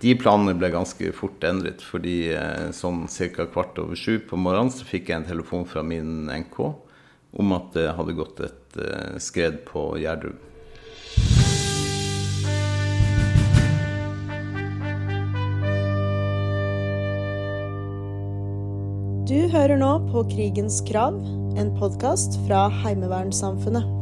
[0.00, 3.44] de planene ble ganske fort endret, fordi eh, sånn ca.
[3.52, 6.56] kvart over sju på morgenen så fikk jeg en telefon fra min NK
[7.40, 10.40] om at det hadde gått et eh, skred på Gjerdrum.
[19.30, 21.20] Du hører nå på Krigens krav,
[21.60, 23.99] en podkast fra Heimevernssamfunnet.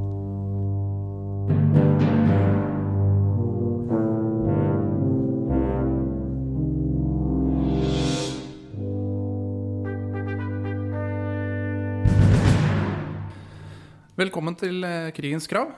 [14.18, 15.68] Velkommen til eh, Krigens krav.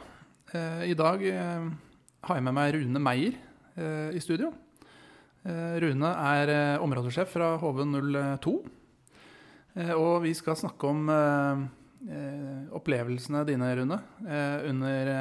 [0.57, 1.65] Eh, I dag eh,
[2.25, 3.35] har jeg med meg Rune Meyer
[3.77, 4.49] eh, i studio.
[5.45, 8.55] Rune er områdesjef fra HV02.
[9.77, 11.13] Eh, og vi skal snakke om
[12.81, 14.01] opplevelsene dine, Rune,
[14.73, 15.13] under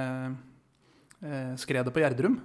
[1.59, 2.39] skredet på Gjerdrum.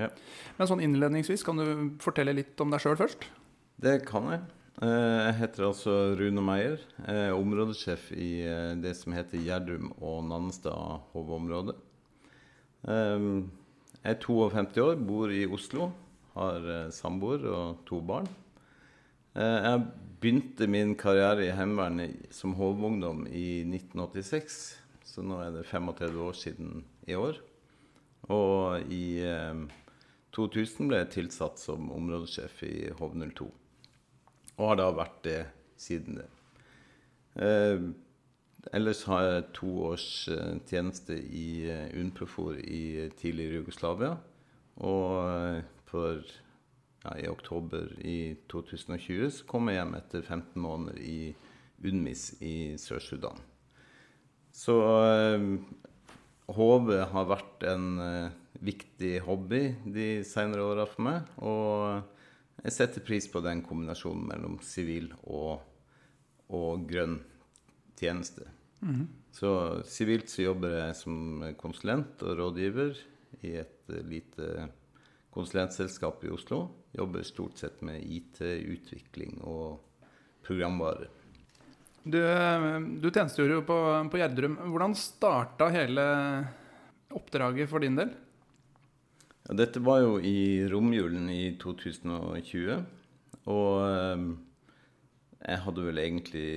[0.00, 0.08] Ja.
[0.56, 3.28] Men sånn innledningsvis, kan du fortelle litt om deg sjøl først?
[3.76, 4.40] Det kan jeg.
[4.78, 6.78] Eh, Jeg heter altså Rune Meier.
[7.02, 11.74] Jeg er områdesjef i eh, det som heter Gjerdrum og Nannestad HV-område.
[12.86, 13.24] Eh,
[14.04, 15.90] Jeg er 52 år, bor i Oslo,
[16.36, 18.28] har samboer og to barn.
[19.34, 19.82] Jeg
[20.22, 26.38] begynte min karriere i Heimevernet som HV-ungdom i 1986, så nå er det 35 år
[26.38, 27.42] siden i år.
[28.30, 29.66] Og i eh,
[30.38, 33.50] 2000 ble jeg tilsatt som områdesjef i HV02
[34.58, 35.40] og har da vært det
[35.78, 36.28] siden det.
[37.38, 37.84] Eh,
[38.74, 44.16] ellers har jeg to års eh, tjeneste i eh, UNPROFOR i tidligere Jugoslavia.
[44.82, 46.22] Og eh, for,
[47.04, 51.20] ja, i oktober i 2020 så kom jeg hjem etter 15 måneder i
[51.78, 53.38] UNMIS i Sør-Sudan.
[54.54, 54.74] Så
[55.06, 55.48] eh,
[56.58, 58.36] HV har vært en eh,
[58.66, 61.34] viktig hobby de senere åra for meg.
[61.38, 62.16] og
[62.64, 65.60] jeg setter pris på den kombinasjonen mellom sivil og,
[66.50, 67.20] og grønn
[67.98, 68.46] tjeneste.
[69.34, 69.50] Så
[69.86, 72.98] sivilt så jobber jeg som konsulent og rådgiver
[73.46, 74.68] i et eh, lite
[75.34, 76.62] konsulentselskap i Oslo.
[76.96, 79.78] Jobber stort sett med IT-utvikling og
[80.46, 81.10] programvare.
[82.02, 83.78] Du, eh, du tjenestegjorde jo på,
[84.10, 84.56] på Gjerdrum.
[84.72, 86.06] Hvordan starta hele
[87.14, 88.14] oppdraget for din del?
[89.48, 92.82] Ja, dette var jo i romjulen i 2020.
[93.48, 94.24] Og eh,
[95.40, 96.48] jeg hadde vel egentlig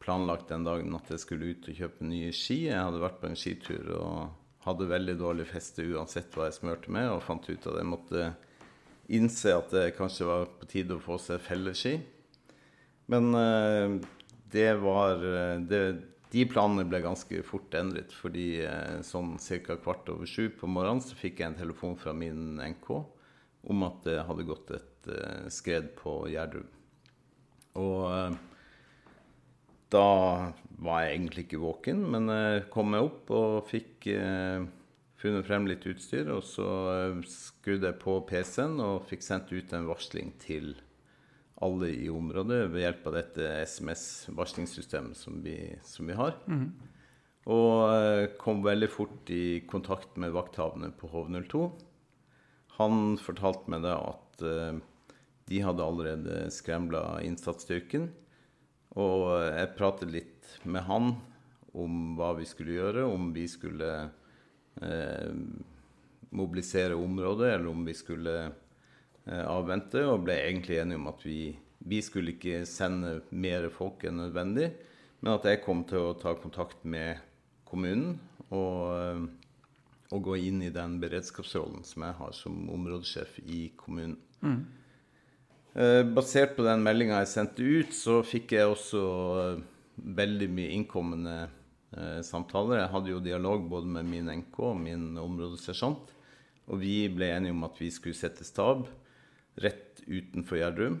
[0.00, 2.68] planlagt den dagen at jeg skulle ut og kjøpe nye ski.
[2.68, 6.92] Jeg hadde vært på en skitur og hadde veldig dårlig feste uansett hva jeg smurte
[6.92, 8.30] med, og fant ut at jeg måtte
[9.10, 11.96] innse at det kanskje var på tide å få seg felleski.
[13.10, 13.98] Men eh,
[14.54, 15.82] det var eh, det,
[16.30, 19.34] De planene ble ganske fort endret, fordi eh, sånn
[19.66, 19.74] ca.
[19.82, 22.90] kvart over sju på morgenen så fikk jeg en telefon fra min NK
[23.70, 26.68] om at det hadde gått et eh, skred på Gjerdrum.
[27.82, 28.36] Og eh,
[29.90, 30.06] da
[30.78, 34.06] var jeg egentlig ikke våken, men jeg kom meg opp og fikk
[35.18, 36.30] funnet frem litt utstyr.
[36.30, 36.68] Og så
[37.26, 40.76] skrudde jeg på PC-en og fikk sendt ut en varsling til
[41.60, 45.40] alle i området ved hjelp av dette SMS-varslingssystemet som,
[45.84, 46.38] som vi har.
[47.50, 51.66] Og eh, kom veldig fort i kontakt med vakthavende på HV02.
[52.78, 54.80] Han fortalte meg da at eh,
[55.50, 58.08] de hadde allerede skremla innsatsstyrken.
[59.00, 61.12] Og jeg pratet litt med han
[61.76, 63.90] om hva vi skulle gjøre, om vi skulle
[64.82, 65.30] eh,
[66.30, 68.36] mobilisere området, eller om vi skulle
[69.30, 71.40] eh, avvente, og ble egentlig enige om at vi,
[71.86, 74.70] vi skulle ikke sende mer folk enn nødvendig,
[75.20, 77.20] men at jeg kom til å ta kontakt med
[77.68, 78.18] kommunen
[78.50, 79.24] og, eh,
[80.10, 84.18] og gå inn i den beredskapsrollen som jeg har som områdesjef i kommunen.
[84.40, 84.62] Mm.
[86.16, 89.02] basert på den meldinga jeg sendte ut, så fikk jeg også
[89.38, 89.60] eh,
[90.20, 92.82] veldig mye innkommende eh, samtaler.
[92.82, 96.14] Jeg hadde jo dialog både med min NK og min områdesersjant.
[96.70, 98.86] Og vi ble enige om at vi skulle sette stab
[99.60, 101.00] rett utenfor Gjerdrum.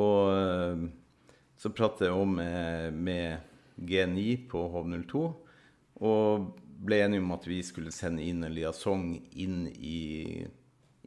[0.00, 0.84] Og eh,
[1.60, 5.22] så pratet jeg også med, med G9 på HV02
[6.02, 6.48] og
[6.82, 10.42] ble enige om at vi skulle sende inn en liaison inn i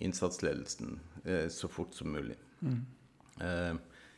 [0.06, 2.38] innsatsledelsen eh, så fort som mulig.
[3.42, 3.76] Eh,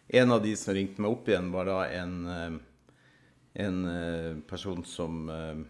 [0.08, 2.60] en av de som ringte meg opp igjen, var da en, eh,
[3.66, 5.66] en eh, person som eh,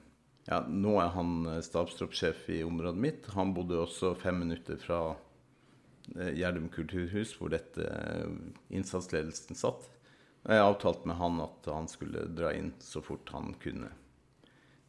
[0.47, 3.25] ja, Nå er han stabstroppsjef i området mitt.
[3.35, 5.01] Han bodde også fem minutter fra
[6.15, 8.33] eh, Gjerdrum kulturhus, hvor dette eh,
[8.73, 9.87] innsatsledelsen satt.
[10.47, 13.91] Og jeg avtalte med han at han skulle dra inn så fort han kunne.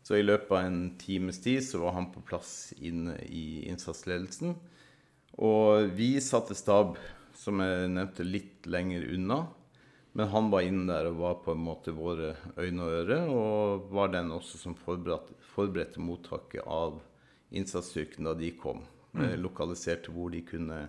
[0.06, 4.55] Så i løpet av en times tid så var han på plass inne i innsatsledelsen.
[5.38, 6.97] Og vi satte stab,
[7.37, 9.43] som jeg nevnte, litt lenger unna.
[10.17, 13.91] Men han var inne der og var på en måte våre øyne og ører, og
[13.94, 16.97] var den også som forberedte, forberedte mottaket av
[17.55, 18.81] innsatsstyrken da de kom.
[19.12, 19.37] Mm.
[19.44, 20.87] Lokaliserte hvor de kunne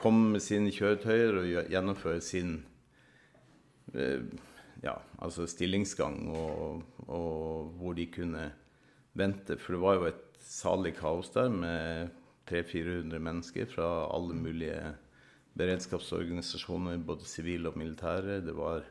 [0.00, 2.54] komme med sine kjøretøyer og gjennomføre sin
[3.94, 4.24] eh,
[4.84, 8.46] ja, altså stillingsgang, og, og, hvor de kunne
[9.18, 9.58] vente.
[9.60, 12.16] For det var jo et salig kaos der med
[12.50, 14.94] 300-400 mennesker fra alle mulige
[15.60, 18.40] beredskapsorganisasjoner, både sivile og militære.
[18.46, 18.86] Det var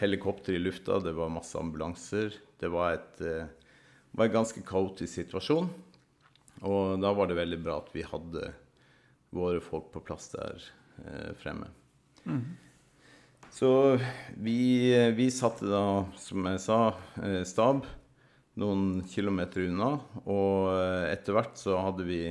[0.00, 2.32] helikopter i lufta, det var masse ambulanser.
[2.58, 3.76] Det var, et, eh,
[4.16, 5.68] var en ganske kaotisk situasjon.
[6.66, 8.48] Og da var det veldig bra at vi hadde
[9.34, 10.62] våre folk på plass der
[11.04, 11.68] eh, fremme.
[12.24, 12.42] Mm.
[13.50, 13.98] Så
[14.36, 14.58] vi,
[15.16, 16.80] vi, satte da, som jeg sa,
[17.22, 17.86] eh, stab
[18.58, 19.94] noen kilometer unna.
[20.26, 22.22] Og eh, etter hvert så hadde vi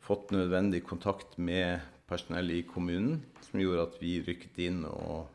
[0.00, 1.80] fått nødvendig kontakt med
[2.10, 5.28] personell i kommunen, som gjorde at vi rykket inn og,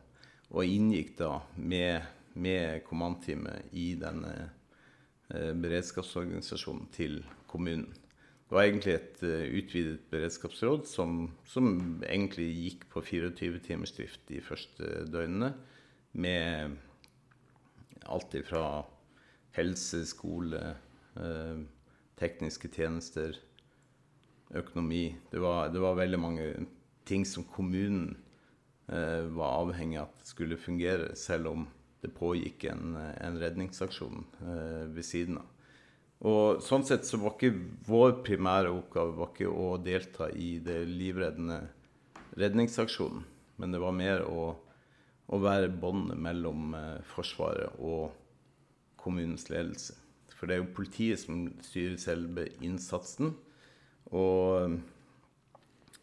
[0.52, 2.04] og inngikk da med,
[2.36, 4.34] med kommandteamet i denne
[5.30, 7.88] eh, beredskapsorganisasjonen til kommunen.
[8.46, 11.70] Det var egentlig et uh, utvidet beredskapsråd som, som,
[12.06, 15.50] egentlig gikk på 24 timers drift de første døgnene.
[16.14, 16.76] Med
[18.06, 18.84] alt fra
[19.58, 20.60] helse, skole,
[21.18, 21.58] uh,
[22.22, 23.34] tekniske tjenester,
[24.54, 25.16] økonomi.
[25.32, 26.46] Det var, det var, veldig mange
[27.04, 28.12] ting som kommunen
[28.92, 31.66] uh, var avhengig av at skulle fungere, selv om
[31.98, 34.22] det pågikk en, en redningsaksjon
[34.94, 35.55] ved siden av.
[36.24, 37.52] Og sånn sett så var ikke
[37.86, 41.60] vår primære oppgave var ikke å delta i det livreddende
[42.40, 43.24] redningsaksjonen,
[43.60, 44.48] men det var mer å,
[45.28, 48.16] å være båndet mellom eh, Forsvaret og
[49.00, 49.96] kommunens ledelse.
[50.36, 53.32] For det er jo politiet som styrer selve innsatsen.
[54.12, 54.76] Og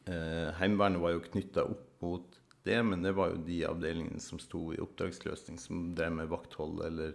[0.10, 4.42] eh, Heimevernet var jo knytta opp mot det, men det var jo de avdelingene som
[4.42, 7.14] sto i oppdragsløsning, som drev med vakthold eller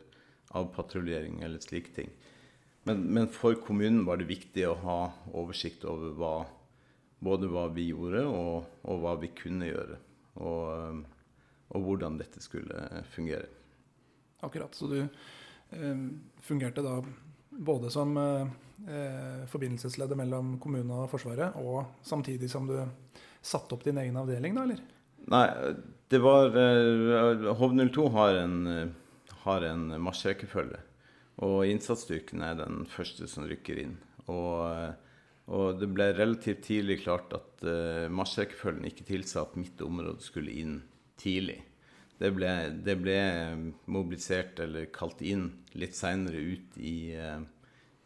[0.59, 2.13] avpatruljering eller slike ting.
[2.89, 5.01] Men, men, for kommunen var det viktig å ha
[5.37, 6.35] oversikt over hva,
[7.21, 9.99] både hva vi gjorde, og, og hva vi kunne gjøre.
[10.41, 11.03] Og,
[11.69, 13.51] og, hvordan dette skulle fungere.
[14.41, 14.73] Akkurat.
[14.73, 16.01] Så du eh,
[16.41, 16.97] fungerte da
[17.51, 18.57] både som eh,
[18.89, 22.79] eh forbindelsesleder mellom kommunen og Forsvaret, og samtidig som du
[23.43, 24.81] satte opp din egen avdeling, da, eller?
[25.29, 25.47] Nei,
[26.09, 28.95] det var eh, HV02 har en,
[29.45, 30.87] har en marsjrekkefølge.
[31.45, 33.95] Og innsatsstyrken er den første som rykker inn.
[34.27, 34.95] Og, eh,
[35.55, 40.53] og det ble relativt tidlig klart at uh, marsjrekkefølgen ikke tilsa at mitt område skulle
[40.53, 40.83] inn
[41.17, 41.63] tidlig.
[42.21, 42.51] Det ble,
[42.85, 43.17] det ble
[43.89, 47.41] mobilisert eller kalt inn litt seinere ut i, uh,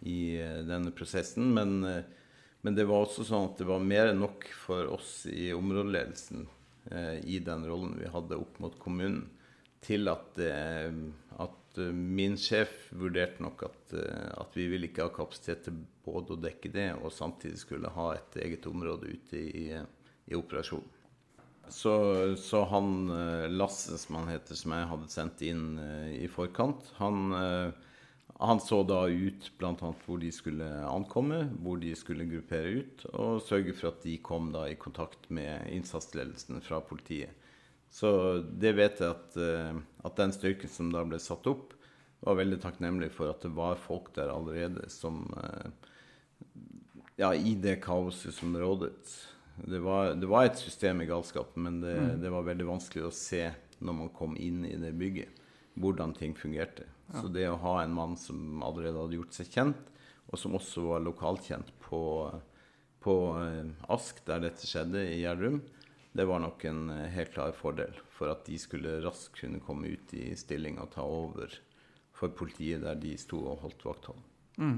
[0.07, 1.51] i uh, denne prosessen.
[1.57, 5.51] Men, men, det var også sånn at det var mer enn nok for oss i
[5.57, 6.47] områdeledelsen
[7.31, 9.29] i den rollen vi hadde opp mot kommunen,
[9.87, 10.39] til at,
[11.79, 16.35] Eh, min sjef vurderte nok at, eh, at, vi ville ikke ha kapasitet til både
[16.35, 20.99] å dekke det og samtidig skulle ha et eget område ute i, i operasjonen.
[21.73, 21.93] Så,
[22.37, 25.65] så, han eh, Lasse, som han heter, som jeg hadde sendt inn
[26.13, 27.33] i forkant, han,
[28.43, 29.93] han så da ut bl.a.
[30.05, 34.51] hvor de skulle ankomme, hvor de skulle gruppere ut, og sørge for at de kom
[34.53, 37.33] da i kontakt med innsatsledelsen fra politiet.
[37.93, 41.75] Så det vet jeg at, eh, at, den styrken som da ble satt opp,
[42.23, 45.91] var veldig takknemlig for at det var folk der allerede som eh,
[47.21, 49.05] Ja, i det kaoset som rådet.
[49.69, 52.15] Det var, det var et system i galskapen, men det, mm.
[52.23, 53.43] det, var veldig vanskelig å se
[53.85, 55.43] når man kom inn i det bygget,
[55.77, 56.89] hvordan ting fungerte.
[57.11, 57.21] Ja.
[57.21, 59.93] Så det å ha en mann som allerede hadde gjort seg kjent,
[60.33, 62.03] og som også var lokalkjent på,
[63.05, 65.61] på eh, Ask, der dette skjedde, i Gjerdrum,
[66.13, 69.95] det var nok en eh, helt klar fordel for at de skulle raskt kunne komme
[69.95, 71.55] ut i stilling og ta over
[72.17, 74.21] for politiet der de sto og holdt vakthold.
[74.61, 74.77] Mm.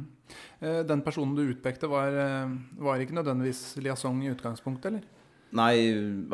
[0.60, 5.10] Eh, den personen du utpekte, var, eh, var ikke nødvendigvis liaison i utgangspunktet, eller?
[5.54, 5.74] Nei,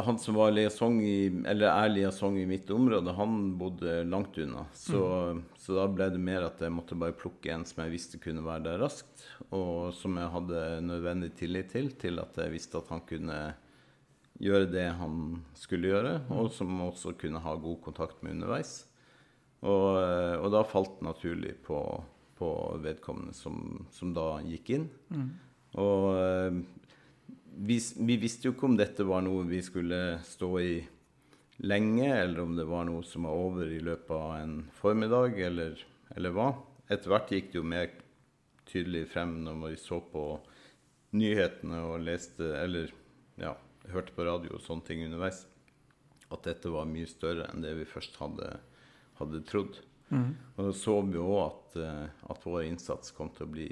[0.00, 4.62] han som var liaison i, eller er liaison i mitt område, han bodde langt unna.
[4.72, 5.00] Så,
[5.36, 5.42] mm.
[5.60, 8.44] så, da ble det mer at jeg måtte bare plukke en som jeg visste kunne
[8.46, 12.88] være der raskt, og som jeg hadde nødvendig tillit til, til at jeg visste at
[12.94, 13.42] han kunne
[14.40, 18.72] gjøre det han skulle gjøre, og som også kunne ha god kontakt med underveis.
[19.60, 21.80] Og, eh, og da falt det naturlig på,
[22.38, 24.86] på vedkommende som, som, da gikk inn.
[25.12, 25.28] Mm.
[25.84, 26.60] Og eh,
[27.60, 30.74] vi, vi, visste jo ikke om dette var noe vi skulle stå i
[31.60, 35.82] lenge, eller om det var noe som var over i løpet av en formiddag, eller,
[36.16, 36.54] eller hva.
[36.88, 37.90] Etter hvert gikk det jo mer
[38.70, 40.24] tydelig frem når vi så på
[41.20, 42.94] nyhetene og leste, eller
[43.40, 43.52] ja,
[43.94, 45.44] hørte på radio og sånne ting underveis,
[46.30, 48.52] at dette var mye større enn det vi først hadde,
[49.18, 49.80] hadde trodd.
[50.10, 50.34] Mm.
[50.56, 53.68] Og da så vi òg at, eh, at vår innsats kom til å bli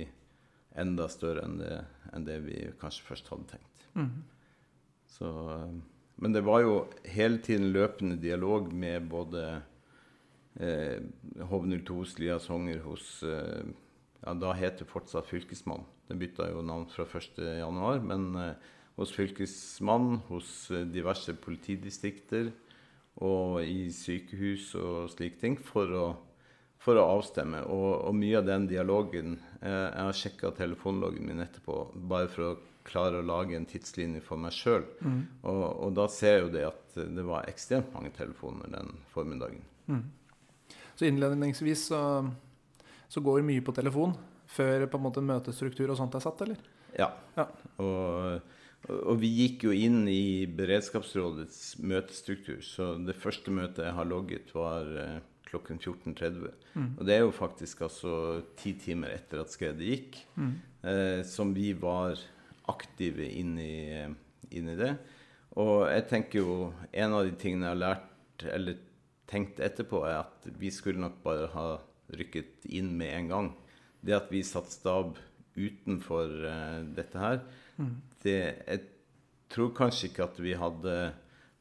[0.79, 1.79] enda større enn det,
[2.15, 3.87] enn det vi kanskje først hadde tenkt.
[3.99, 4.13] Mm.
[5.19, 5.79] Så, eh,
[6.23, 9.45] men det var jo hele tiden løpende dialog med både
[10.59, 10.99] eh,
[11.51, 13.69] HV02s Lia Songer hos eh,
[14.25, 15.87] ja, Da het det fortsatt Fylkesmann.
[16.09, 22.51] Den bytta jo navn fra 1.1., men eh, hos Fylkesmann, hos eh, diverse politidistrikter
[23.25, 26.07] og i sykehus og slike ting for å,
[26.83, 27.65] for å avstemme.
[27.67, 32.51] Og, og, mye av den dialogen eh, Jeg har sjekka telefonloggen min etterpå bare for
[32.51, 32.57] å
[32.89, 34.87] klare å lage en tidslinje for meg sjøl.
[35.05, 35.21] Mm.
[35.43, 39.63] Og, og, da ser jeg jo det at det var ekstremt mange telefoner den formiddagen.
[39.89, 40.07] Mm.
[40.99, 42.01] Så innledningsvis så,
[43.07, 44.17] så går mye på telefon
[44.49, 46.63] før på en måte møtestruktur og sånt er satt, eller?
[46.97, 47.11] Ja.
[47.37, 47.45] Ja.
[47.85, 48.57] Og,
[48.89, 52.61] og vi gikk jo inn i beredskapsrådets møtestruktur.
[52.65, 55.19] Så det første møtet jeg har logget, var eh,
[55.49, 56.49] klokken 14.30.
[56.75, 56.89] Mm.
[56.99, 58.15] Og det er jo faktisk altså
[58.61, 60.55] ti timer etter at skredet gikk, Mm.
[60.85, 62.19] eh, som vi var
[62.69, 64.05] aktive inn i,
[64.51, 64.95] inn i det.
[65.59, 66.59] Og jeg tenker jo
[66.93, 68.77] en av de tingene jeg har lært, eller
[69.29, 71.69] tenkt etterpå, er at vi skulle nok bare ha
[72.17, 73.49] rykket inn med en gang.
[74.05, 75.17] Det at vi satt stab
[75.59, 77.41] utenfor eh, dette her,
[77.79, 77.93] Mm.
[78.25, 78.81] Det, jeg
[79.53, 80.95] tror kanskje ikke at vi hadde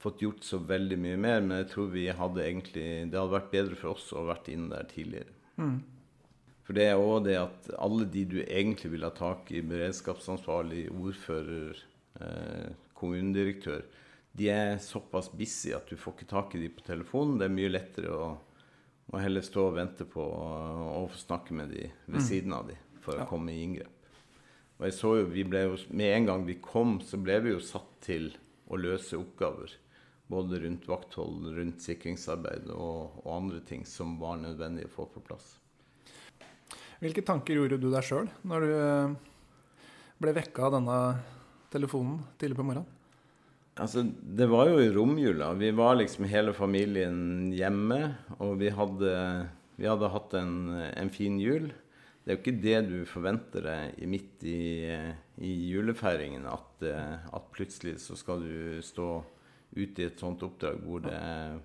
[0.02, 3.52] fått gjort så veldig mye mer, men jeg tror vi hadde egentlig Det hadde vært
[3.52, 5.34] bedre for oss å ha vært inne der tidligere.
[5.58, 5.78] Mm.
[6.68, 10.90] For det er òg det at alle de du egentlig vil ha tak i, beredskapsansvarlig,
[10.92, 11.80] ordfører,
[12.20, 13.86] eh, kommunedirektør,
[14.38, 17.40] de er såpass busy at du får ikke tak i de på telefonen.
[17.40, 18.28] Det er mye lettere å,
[19.10, 20.50] å heller stå og vente på å,
[21.00, 22.28] å få snakke med de ved Mm.
[22.28, 23.24] siden av de for Ja.
[23.26, 23.97] å komme i inngrep.
[24.78, 27.54] Og jeg så jo, vi ble jo, Med en gang vi kom, så ble vi
[27.56, 28.30] jo satt til
[28.70, 29.72] å løse oppgaver.
[30.28, 35.24] Både rundt vakthold, rundt sikringsarbeid og, og andre ting som var nødvendig å få på
[35.24, 35.56] plass.
[37.00, 39.16] Hvilke tanker gjorde du deg sjøl når du eh,
[40.22, 41.00] ble vekka av denne
[41.74, 42.94] telefonen tidlig på morgenen?
[43.78, 45.52] Altså, Det var jo i romjula.
[45.54, 48.18] Vi var liksom hele familien hjemme.
[48.42, 49.12] Og vi hadde,
[49.78, 50.56] vi hadde hatt en,
[50.90, 51.70] en, fin jul.
[52.28, 54.84] Det er jo ikke det du forventer deg midt i,
[55.40, 56.44] i julefeiringen.
[56.52, 59.06] At, at, plutselig så skal du stå
[59.78, 61.56] ute i et sånt oppdrag hvor det er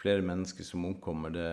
[0.00, 1.34] flere mennesker som omkommer.
[1.36, 1.50] Det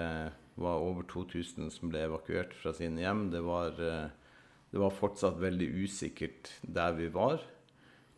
[0.64, 3.26] var over 2000 som ble evakuert fra sine hjem.
[3.34, 7.44] Det var, det var fortsatt veldig usikkert der vi var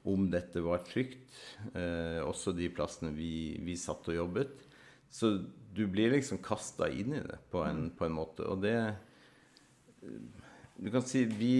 [0.07, 1.35] om dette var trygt,
[1.75, 4.63] eh, også de plassene vi, vi satt og jobbet.
[5.11, 5.33] Så
[5.75, 8.45] du blir liksom kasta inn i det på en, på en, måte.
[8.47, 8.75] Og det
[10.01, 11.55] Du kan si vi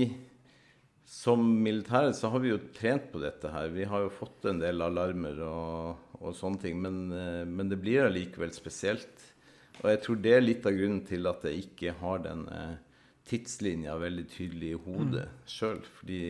[1.08, 3.72] som militære så har vi jo trent på dette her.
[3.72, 7.80] Vi har jo fått en del alarmer og, og sånne ting, men, eh, men det
[7.80, 9.24] blir allikevel spesielt.
[9.80, 12.76] Og jeg tror det er litt av grunnen til at jeg ikke har den eh,
[13.28, 15.40] tidslinja veldig tydelig i hodet mm.
[15.54, 15.80] sjøl.
[16.00, 16.22] Fordi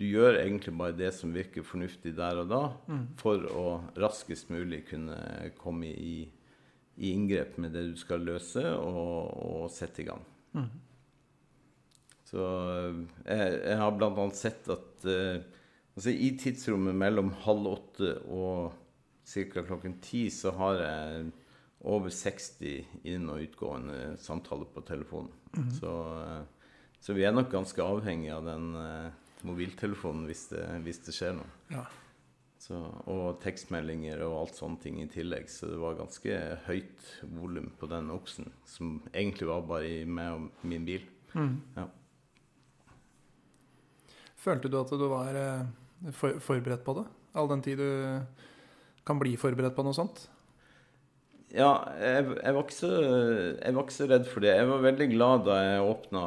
[0.00, 2.60] du gjør egentlig bare det som virker fornuftig der og da,
[2.92, 3.02] mm.
[3.20, 3.64] for å
[4.00, 5.16] raskest mulig kunne
[5.60, 6.20] komme i,
[6.96, 10.24] i, inngrep med det du skal løse, og, og sette i gang.
[10.56, 10.70] Mm.
[12.30, 12.44] Så
[13.26, 14.26] jeg, jeg har bl.a.
[14.38, 15.42] sett at eh,
[15.96, 18.76] altså i tidsrommet mellom halv åtte og
[19.26, 19.64] ca.
[19.66, 21.30] klokken ti så har jeg
[21.90, 25.32] over 60 inn- og utgående samtaler på telefonen.
[25.56, 25.70] Mm.
[25.78, 31.00] Så, uh, så, vi er nok ganske avhengig av den eh, mobiltelefonen hvis det, hvis
[31.06, 31.48] det skjer noe.
[31.72, 31.86] Ja.
[32.60, 32.76] Så,
[33.08, 35.48] og tekstmeldinger og alt sånne ting i tillegg.
[35.48, 40.36] Så det var ganske høyt volum på den oksen, som egentlig var bare i meg
[40.36, 41.08] og min bil.
[41.32, 41.56] Mm.
[41.78, 41.86] Ja.
[44.40, 47.06] Følte du at du var eh, for, forberedt på det?
[47.36, 47.90] All den tid du
[49.06, 50.24] kan bli forberedt på noe sånt?
[51.50, 52.88] Ja, jeg, jeg, var så,
[53.58, 54.54] jeg, var ikke så, redd for det.
[54.54, 56.24] Jeg var veldig glad da jeg åpna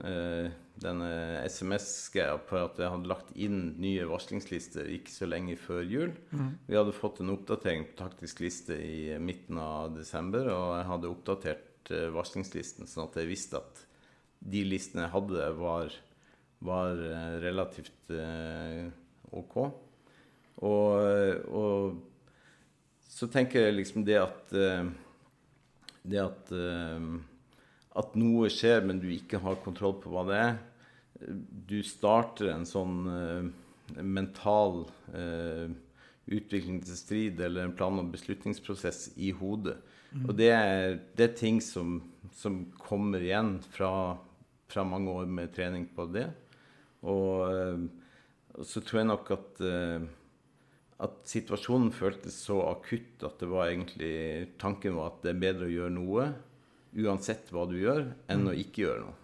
[0.00, 0.52] eh,
[0.82, 1.10] denne
[1.46, 6.14] SMS-greia på at jeg hadde lagt inn nye varslingslister ikke så lenge før jul.
[6.32, 6.54] Mm.
[6.66, 11.12] Vi hadde fått en oppdatering på taktisk liste i midten av desember, og jeg hadde
[11.12, 13.84] oppdatert uh, varslingslisten sånn at jeg visste at
[14.42, 15.94] de listene jeg hadde, var,
[16.62, 18.88] var uh, relativt uh,
[19.32, 19.56] OK.
[20.62, 21.96] Og, og,
[23.12, 24.52] så tenker jeg liksom det at
[26.02, 26.52] Det at
[27.92, 30.54] at noe skjer, men du ikke har kontroll på hva det er.
[31.68, 33.02] Du starter en sånn
[33.96, 34.84] mental
[36.26, 39.76] utvikling til strid eller en plan- og beslutningsprosess i hodet.
[40.12, 40.26] Mm.
[40.28, 42.00] Og det er, det er, ting som,
[42.36, 44.18] som kommer igjen fra,
[44.68, 46.28] fra, mange år med trening på det.
[47.02, 47.88] Og
[48.52, 49.60] og så tror jeg nok at
[51.02, 55.66] at situasjonen føltes så akutt at det var egentlig tanken var at det er bedre
[55.66, 56.26] å gjøre noe
[56.92, 59.18] uansett hva du gjør, enn å ikke gjøre noe.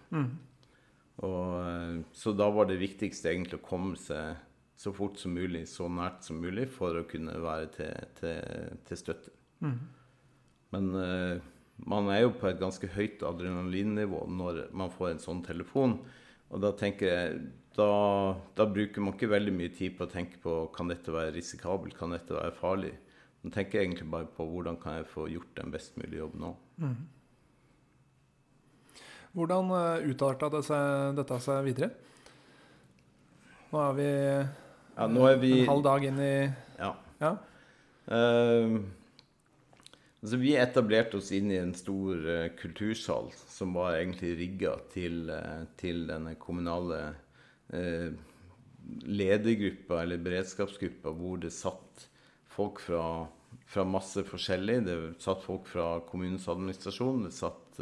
[1.19, 4.39] Og, eh, så da var det viktigste egentlig å komme seg
[4.79, 8.99] så fort som mulig, så nært som mulig, for å kunne være til, til, til
[9.01, 9.33] støtte.
[10.71, 11.41] Men uh,
[11.91, 15.97] man er jo på et ganske høyt adrenalinnivå når man får en sånn telefon.
[16.47, 17.41] Og da tenker jeg
[17.79, 17.91] da,
[18.57, 21.95] da, bruker man ikke veldig mye tid på å tenke på kan dette være risikabelt,
[21.97, 22.91] kan dette være farlig.
[23.45, 26.51] Man tenker egentlig bare på hvordan kan jeg få gjort en best mulig jobb nå.
[26.83, 26.99] Mm.
[29.37, 31.91] Hvordan uh, utarta det seg, dette seg videre?
[33.69, 36.31] Nå er vi, ja, nå er vi en halv dag inn i
[36.79, 36.93] Ja.
[37.21, 37.35] ja.
[38.09, 38.79] Uh,
[40.19, 45.29] Altså, vi etablerte oss inn i en stor uh, kultursal som var egentlig rigga til,
[45.31, 46.97] uh, til denne kommunale
[47.73, 48.11] uh,
[49.05, 52.07] ledergruppa eller beredskapsgruppa, hvor det satt
[52.49, 53.03] folk fra,
[53.69, 54.79] fra, masse forskjellig.
[54.87, 57.81] Det satt folk fra kommunens administrasjon, det satt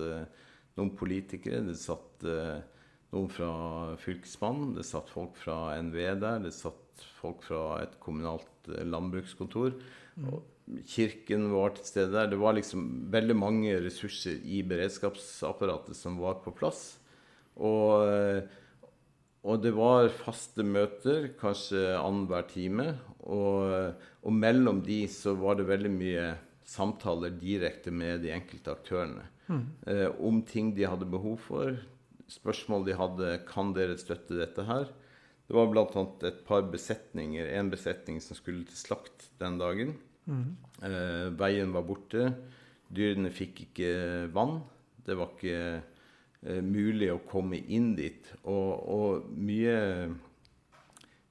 [0.77, 2.25] noen politikere, det satt
[3.15, 3.51] noen fra
[4.03, 9.79] Fylkesmannen, det satt folk fra NVE der, det satt folk fra et kommunalt landbrukskontor.
[10.17, 10.29] Mm.
[10.33, 12.29] Og Kirken var til stede der.
[12.31, 16.97] Det var liksom veldig mange ressurser i beredskapsapparatet som var på plass.
[17.55, 18.03] Og,
[19.45, 22.87] og det var faste møter, kanskje annenhver time.
[23.27, 26.27] Og, og, mellom de så var det veldig mye
[26.67, 29.27] samtaler direkte med de enkelte aktørene.
[29.47, 29.65] Mm.
[29.87, 31.77] Eh, om ting de hadde behov for.
[32.27, 34.89] Spørsmål de hadde Kan dere støtte dette her?
[35.47, 36.03] Det var bl.a.
[36.27, 39.93] et par besetninger, en besetning som skulle til slakt den dagen.
[40.27, 40.47] Mm.
[40.83, 42.33] Eh, veien var borte.
[42.91, 43.91] Dyrene fikk ikke
[44.35, 44.59] vann.
[45.07, 45.61] Det var ikke
[46.63, 48.31] mulig å komme inn dit.
[48.43, 49.77] Og, og mye,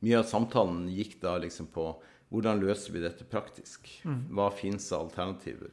[0.02, 1.90] mye, av samtalen gikk da liksom på
[2.32, 3.88] hvordan løser vi dette praktisk?
[4.04, 4.24] Mm.
[4.34, 5.70] Hva fins av alternativer?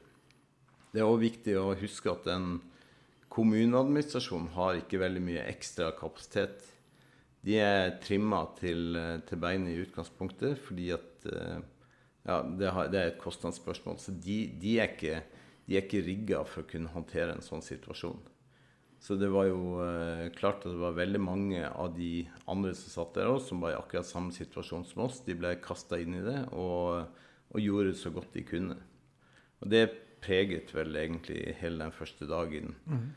[0.94, 2.60] Det er òg viktig å huske at en
[3.34, 6.62] kommuneadministrasjon har ikke veldig mye ekstra kapasitet.
[7.44, 8.94] De er trimma til,
[9.28, 11.64] til beinet i utgangspunktet fordi at eh,
[12.24, 13.98] ja, det, har, det, er et kostnadsspørsmål.
[14.00, 15.24] Så de, de er ikke,
[15.68, 18.22] de ikke rigga for å kunne håndtere en sånn situasjon.
[19.04, 22.92] Så det var jo eh, klart at det var veldig mange av de andre som
[22.94, 25.18] satt der også, som var i akkurat samme situasjon som oss.
[25.26, 27.10] De ble kasta inn i det og,
[27.50, 28.78] og, gjorde så godt de kunne.
[29.60, 29.82] Og det
[30.24, 32.78] preget vel egentlig hele den første dagen.
[32.88, 33.10] Mm.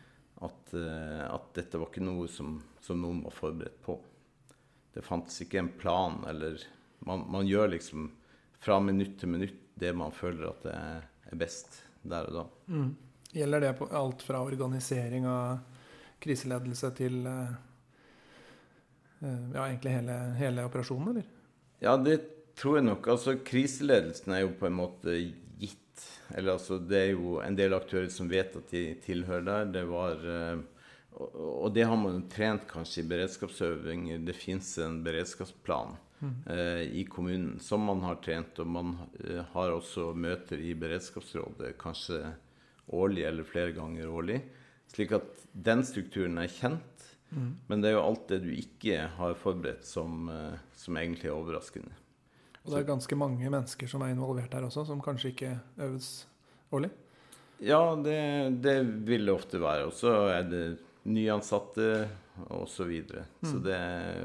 [0.42, 3.94] At, uh, at, dette var ikke noe som, som, noen var forberedt på.
[4.92, 6.66] Det fantes ikke en plan, eller
[7.06, 8.08] Man, man gjør liksom
[8.58, 12.44] fra minutt til minutt det man føler at det er best der og da.
[12.72, 12.90] Mm.
[13.36, 15.75] Gjelder det på alt fra organisering av
[16.26, 17.56] kriseledelse til uh,
[19.22, 21.32] ja, egentlig hele, hele, operasjonen, eller?
[21.80, 22.20] Ja, det
[22.58, 23.08] tror jeg nok.
[23.14, 26.06] Altså, kriseledelsen er jo på en måte gitt.
[26.36, 29.70] Eller altså, det er jo en del aktører som vet at de tilhører der.
[29.78, 30.64] Det var uh,
[31.16, 34.20] og det har man trent kanskje i beredskapsøvinger.
[34.26, 36.88] Det fins en beredskapsplan Mm.
[36.92, 38.58] i kommunen som man har trent.
[38.58, 42.22] Og man eh, har også møter i beredskapsrådet, kanskje
[42.88, 44.40] årlig eller flere ganger årlig.
[44.96, 47.04] Slik at den strukturen er kjent.
[47.30, 47.52] Mm.
[47.68, 51.36] Men det er jo alt det du ikke har forberedt, som, eh, som egentlig er
[51.36, 51.92] overraskende.
[52.64, 55.52] Og det er ganske mange mennesker som er involvert her også, som kanskje ikke
[55.86, 56.26] øves
[56.74, 56.90] årlig?
[57.62, 59.86] Ja, det, det vil det ofte være.
[59.86, 60.64] Og så er det
[61.06, 62.08] nyansatte
[62.52, 62.90] osv.
[63.06, 63.46] Mm.
[63.46, 63.78] Så det,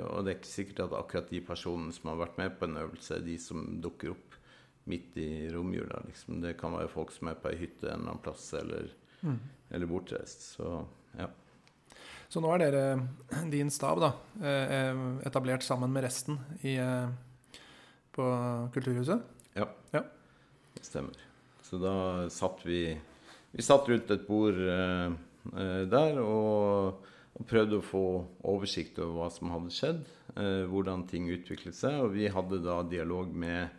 [0.08, 2.80] og det er ikke sikkert at akkurat de personene som har vært med på en
[2.82, 4.38] øvelse, er de som dukker opp
[4.90, 6.02] midt i romjula.
[6.08, 6.42] Liksom.
[6.42, 8.90] Det kan være folk som er på ei hytte en eller annen plass, eller,
[9.22, 9.38] mm.
[9.72, 10.44] Eller bortreist.
[10.56, 10.84] Så
[11.18, 11.30] ja.
[12.32, 12.84] Så nå er dere,
[13.54, 17.58] din stab, da, eh, etablert sammen med resten i, eh,
[18.16, 18.28] på
[18.76, 19.26] Kulturhuset?
[19.58, 19.68] Ja.
[19.96, 20.06] ja.
[20.78, 21.18] Det stemmer.
[21.66, 21.96] Så da
[22.32, 22.84] satt vi
[23.52, 25.12] Vi satt rundt et bord eh,
[25.50, 26.20] Eh, der.
[26.22, 27.02] Og,
[27.34, 28.06] og, prøvde å få
[28.52, 30.02] oversikt over hva som hadde skjedd,
[30.36, 32.02] eh, hvordan ting utviklet seg.
[32.04, 33.70] Og vi hadde da dialog med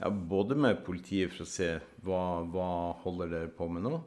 [0.00, 1.70] ja, både med politiet for å se
[2.04, 2.70] hva, hva
[3.04, 4.00] holder dere på med nå,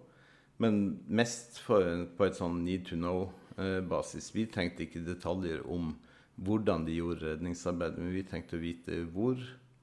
[0.60, 1.86] men mest for,
[2.18, 4.32] på et sånn need to know-basis.
[4.36, 5.94] Vi trengte ikke detaljer om
[6.40, 9.40] hvordan de gjorde redningsarbeidet, men vi trengte å vite hvor.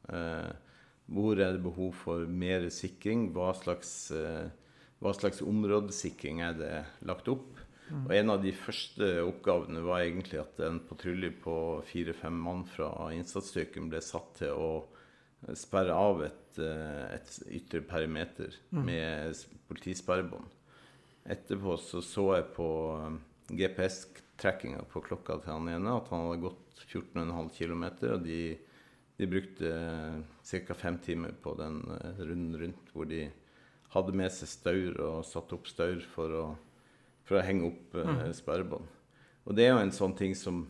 [0.08, 0.52] Eh,
[1.06, 3.28] hvor er det behov for mer sikring?
[3.34, 4.46] Hva slags eh,
[5.02, 6.74] hva slags områdesikring er det
[7.08, 7.60] lagt opp.
[7.86, 8.02] Mm.
[8.06, 13.10] Og En av de første oppgavene var egentlig at en patrulje på fire-fem mann fra
[13.14, 14.70] innsatsstyrken ble satt til å
[15.54, 18.82] sperre av et, eh, et ytre perimeter mm.
[18.82, 20.55] med politisperrebånd.
[21.28, 22.66] Etterpå så, så jeg på
[23.00, 23.16] eh,
[23.58, 27.84] GPS-trackinga på klokka til han ene at han hadde gått 14,5 km.
[28.14, 28.40] Og de
[29.16, 29.68] De brukte
[30.44, 30.74] ca.
[30.76, 33.22] fem timer på den eh, runden rundt, hvor de
[33.94, 36.42] hadde med seg staur og satte opp staur for å,
[37.24, 38.34] for å henge opp eh, Mhm.
[38.36, 38.84] sperrebånd.
[39.46, 40.66] Og det er jo en sånn ting som,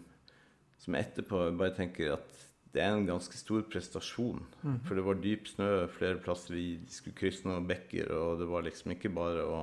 [0.78, 2.28] som etterpå bare tenker at
[2.72, 4.44] det er en ganske stor prestasjon.
[4.62, 4.78] Mm.
[4.84, 6.54] For det var dyp snø flere plasser.
[6.54, 9.60] Vi skulle krysse noen bekker, og det var liksom ikke bare å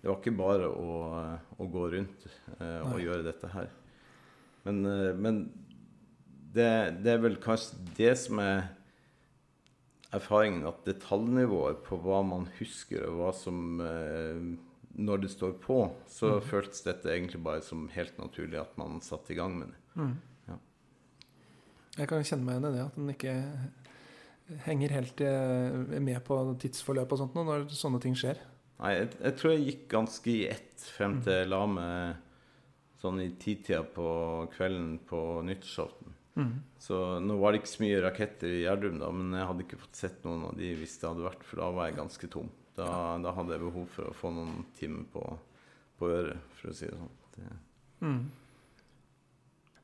[0.00, 0.98] det var ikke bare å,
[1.60, 3.02] å gå rundt eh, og Nei.
[3.04, 3.68] gjøre dette her.
[4.64, 5.42] Men, eh, men
[6.54, 6.70] det,
[7.04, 8.70] det er vel kanskje det som er
[10.16, 14.50] erfaringen, at detaljnivået på hva man husker, og hva som eh,
[15.00, 16.46] Når det står på, så mm.
[16.48, 20.00] føltes dette egentlig bare som helt naturlig at man satte i gang med det.
[20.00, 20.16] Mm.
[20.48, 20.56] Ja.
[22.00, 23.36] Jeg kan kjenne meg igjen i det, at den ikke
[24.66, 28.42] henger helt eh, med på tidsforløpet og sånt nå, når sånne ting skjer.
[28.80, 32.26] Nei, jeg, jeg tror jeg gikk ganske i ett frem til jeg la meg
[33.00, 34.06] sånn i titida på
[34.54, 36.16] kvelden på nyttårsaften.
[36.40, 36.52] Mm.
[36.80, 39.80] Så nå var det ikke så mye raketter i Gjerdrum, da, men jeg hadde ikke
[39.82, 42.50] fått sett noen av de hvis det hadde vært, for da var jeg ganske tom.
[42.78, 42.90] Da,
[43.20, 45.24] da hadde jeg behov for å få noen timer på,
[46.00, 47.16] på øret, for å si det sånn.
[48.00, 48.20] Mm.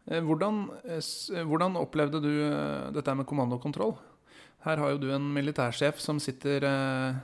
[0.06, 1.00] Eh, Hvordan, eh,
[1.37, 2.32] eh, hvordan opplevde du
[2.96, 3.96] dette med kommandokontroll?
[4.64, 7.18] Her har jo du en militærsjef som sitter eh,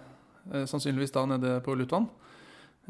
[0.51, 2.09] sannsynligvis da nede på Lutvann.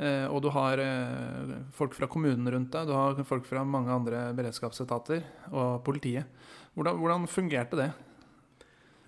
[0.01, 3.93] Eh, og du har eh, folk fra kommunen rundt deg, du har folk fra mange
[3.93, 5.21] andre beredskapsetater
[5.53, 6.25] og politiet.
[6.73, 7.91] Hvordan, hvordan fungerte det?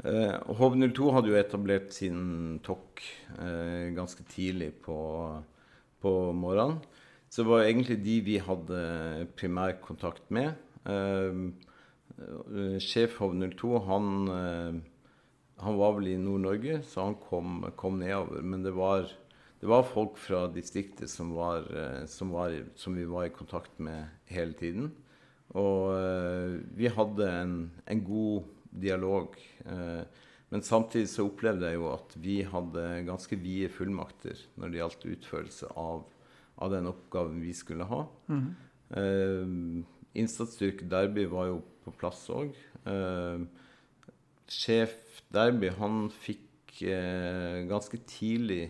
[0.04, 3.00] Eh, HV02 hadde jo etablert sin TOK
[3.38, 4.98] eh, ganske tidlig på,
[6.04, 6.82] på morgenen.
[7.32, 8.80] Så det var egentlig de vi hadde
[9.38, 10.52] primær kontakt med.
[10.84, 11.40] Eh,
[12.20, 14.82] eh, sjef HV02, han, eh,
[15.64, 18.44] han var vel i Nord-Norge, så han kom, kom nedover.
[18.44, 19.08] Men det var,
[19.60, 23.78] det var folk fra distriktet som, var, eh, som, var, som vi var i kontakt
[23.82, 24.92] med hele tiden.
[25.54, 27.56] Og eh, vi hadde en,
[27.90, 28.50] en god
[28.84, 29.38] dialog.
[29.64, 30.02] Eh,
[30.54, 35.06] men samtidig så opplevde jeg jo at vi hadde ganske vide fullmakter når det gjaldt
[35.16, 36.04] utførelse av,
[36.62, 38.04] av den oppgaven vi skulle ha.
[38.30, 38.54] Mhm.
[38.94, 42.52] Eh, innsatsstyrke Derby var jo på plass òg.
[42.86, 43.46] Eh,
[44.46, 44.94] sjef
[45.34, 48.68] Derby han fikk eh, ganske tidlig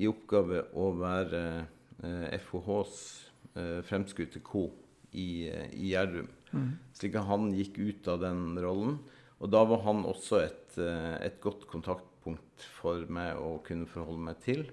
[0.00, 1.42] i oppgave å være
[2.02, 2.94] eh, FHHs
[3.56, 4.66] eh, fremskutte ko
[5.12, 6.30] i, eh, i Gjerdrum.
[6.52, 6.70] Mm.
[6.96, 8.98] Slik at han gikk ut av den rollen.
[9.42, 14.26] Og da var han også et, eh, et godt kontaktpunkt for meg å kunne forholde
[14.30, 14.66] meg til.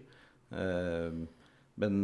[0.52, 1.26] Eh,
[1.80, 1.96] Men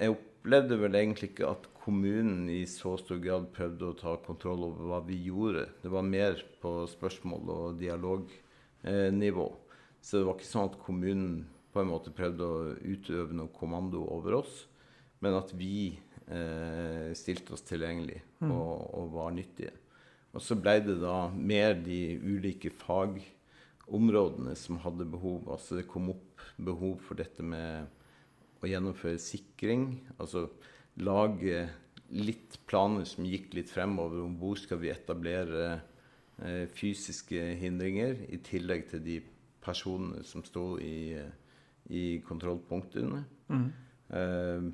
[0.00, 4.70] jeg opplevde vel egentlig ikke at kommunen i så stor grad prøvde å ta kontroll
[4.70, 5.66] over hva vi gjorde.
[5.82, 9.46] Det var mer på spørsmål- og dialognivå.
[10.00, 11.44] Så det var ikke sånn at kommunen
[11.74, 14.64] på en måte prøvde å utøve noe kommando over oss,
[15.24, 19.72] men at vi eh, stilte oss tilgjengelig og, og var nyttige.
[20.34, 25.50] Og så ble det da mer de ulike fagområdene som hadde behov.
[25.52, 27.86] Altså det kom opp behov for dette med
[28.62, 29.88] å gjennomføre sikring.
[30.18, 30.48] Altså
[31.02, 31.64] lage
[32.14, 38.38] litt planer som gikk litt fremover om hvor skal vi etablere eh, fysiske hindringer, i
[38.44, 39.18] tillegg til de
[39.64, 41.16] personene som sto i,
[41.90, 43.22] i kontrollpunktene.
[43.48, 43.68] Mm.
[44.14, 44.66] Uh,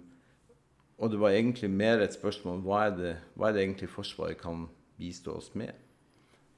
[1.00, 4.40] og det var egentlig mer et spørsmål hva er det, hva er det egentlig Forsvaret
[4.40, 4.66] kan
[5.00, 5.70] bistå oss med.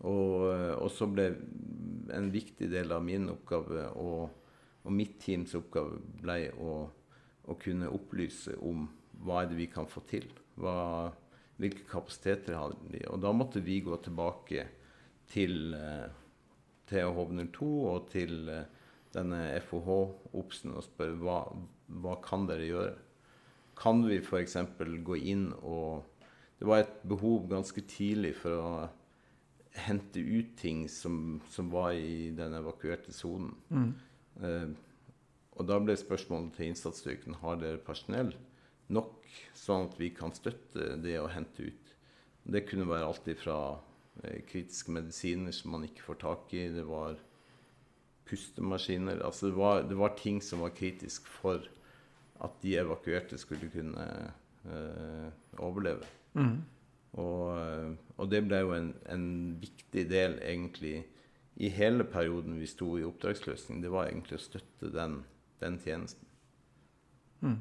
[0.03, 0.49] Og,
[0.83, 1.29] og så ble
[2.11, 4.33] en viktig del av min oppgave og,
[4.83, 6.73] og mitt teams oppgave ble å,
[7.47, 8.89] å kunne opplyse om
[9.23, 10.27] hva er det vi kan få til.
[10.61, 11.11] Hva,
[11.63, 13.03] hvilke kapasiteter har de?
[13.11, 14.67] Og da måtte vi gå tilbake
[15.33, 16.09] til, eh,
[16.91, 18.65] til HV02 og til eh,
[19.15, 21.39] denne FOH-OBS-en og spørre hva,
[22.03, 22.97] hva kan dere gjøre?
[23.79, 24.59] Kan vi f.eks.
[24.79, 26.09] gå inn og
[26.63, 28.67] Det var et behov ganske tidlig for å
[29.75, 33.57] hente ut ting som, som var i den evakuerte sonen.
[33.67, 33.89] Mm.
[34.47, 34.69] Eh,
[35.59, 38.31] og da ble spørsmålet til innsatsstyrken har dere personell
[38.93, 39.27] nok,
[39.57, 41.93] sånn at vi kan støtte det å hente ut.
[42.43, 43.59] Det kunne være alt fra
[44.23, 47.21] eh, kritiske medisiner som man ikke får tak i, det var
[48.29, 51.65] pustemaskiner Altså det var, det var ting som var kritisk for
[52.43, 54.07] at de evakuerte skulle kunne
[54.67, 55.29] eh,
[55.63, 56.07] overleve.
[56.35, 56.63] Mm.
[57.13, 59.27] Og, eh, og det ble jo en, en
[59.63, 61.03] viktig del egentlig
[61.63, 63.83] i hele perioden vi sto i oppdragsløsning.
[63.85, 65.21] Det var egentlig å støtte den,
[65.63, 66.29] den tjenesten.
[67.43, 67.61] Mhm.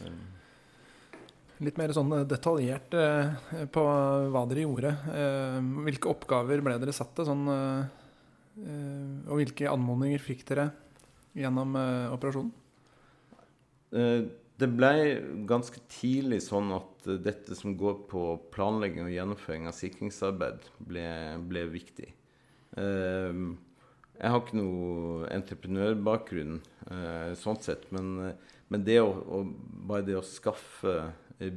[0.00, 0.20] Eh,
[1.62, 3.82] Litt mer sånn detaljert eh, på
[4.34, 4.90] hva dere gjorde.
[5.14, 7.28] Eh, hvilke oppgaver ble dere satt til?
[7.28, 7.84] Sånn, eh,
[8.64, 10.72] eh, og hvilke anmodninger fikk dere
[11.38, 12.50] gjennom eh, operasjonen?
[13.94, 14.24] Eh,
[14.58, 14.90] det ble
[15.46, 18.24] ganske tidlig sånn at dette som går på
[18.54, 21.06] planlegging og gjennomføring av sikringsarbeid, ble,
[21.50, 22.12] ble viktig.
[22.76, 26.60] Jeg har ikke noe entreprenørbakgrunn
[27.40, 28.36] sånn sett, men,
[28.72, 29.42] men det å, å,
[29.88, 30.96] bare det å skaffe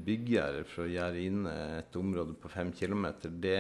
[0.05, 3.07] byggere for å gjøre inn et område på fem km,
[3.41, 3.59] det,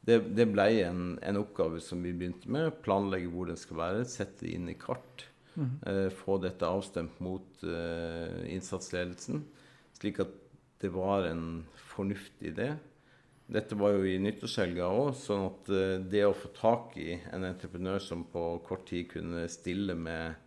[0.00, 2.72] det, det, ble en, en, oppgave som vi begynte med.
[2.84, 5.26] Planlegge hvor den skal være, sette inn i kart.
[5.54, 5.72] Mm.
[5.86, 9.42] Eh, få dette avstemt mot eh, innsatsledelsen,
[9.98, 10.32] slik at
[10.80, 12.70] det var en fornuftig idé.
[13.50, 17.48] Dette var jo i nyttårshelga òg, sånn at eh, det å få tak i en
[17.48, 20.38] entreprenør som på kort tid kunne stille med,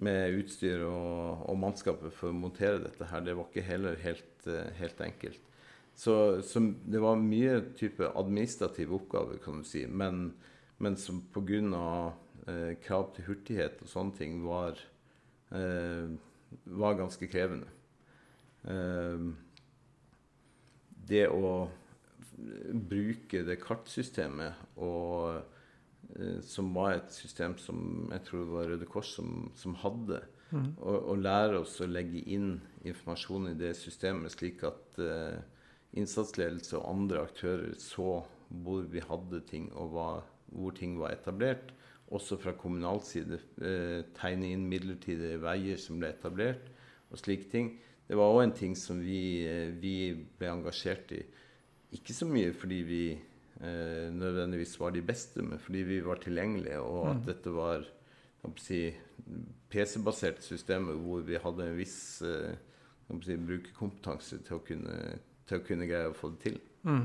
[0.00, 4.48] med utstyr og, og mannskapet for å montere dette her, det var ikke heller helt,
[4.80, 5.50] helt enkelt.
[6.00, 10.30] Så, så, det var mye type administrative oppgaver, kan du si, men,
[10.80, 11.74] men som pga
[12.48, 14.80] eh, krav til hurtighet og sånne ting var,
[15.52, 16.08] eh,
[16.64, 17.68] var ganske krevende.
[18.64, 19.28] Eh,
[21.10, 21.68] det å
[22.72, 25.59] bruke det kartsystemet og, eh,
[26.42, 30.20] som var et system som jeg tror det var Røde Kors som, som hadde,
[30.50, 30.68] mm.
[30.78, 32.54] og, og, lære oss å legge inn
[32.86, 35.38] informasjon i det systemet, slik at uh,
[35.98, 38.20] innsatsledelse og andre aktører så
[38.50, 40.08] hvor vi hadde ting, og hva,
[40.50, 41.70] hvor ting var etablert,
[42.10, 46.66] også fra kommunal side uh, tegne inn midlertidige veier som ble etablert,
[47.10, 47.74] og slike ting.
[48.06, 51.22] Det var òg en ting som vi, uh, vi, ble engasjert i.
[51.94, 53.04] Ikke så mye fordi vi
[53.62, 57.24] eh, nødvendigvis var de beste, men fordi vi var tilgjengelige, og at mm.
[57.28, 57.86] dette var
[58.60, 58.82] si,
[59.70, 62.54] PC-baserte systemer hvor vi hadde en viss eh,
[63.24, 64.96] si, brukerkompetanse til å, kunne,
[65.48, 66.60] til å kunne greie å få det til.
[66.88, 67.04] Mm.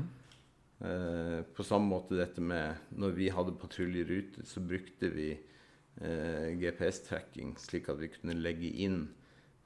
[0.86, 7.54] Eh, på samme måte dette med Når vi hadde patruljerute, så brukte vi eh, GPS-tracking,
[7.60, 9.06] slik at vi kunne legge inn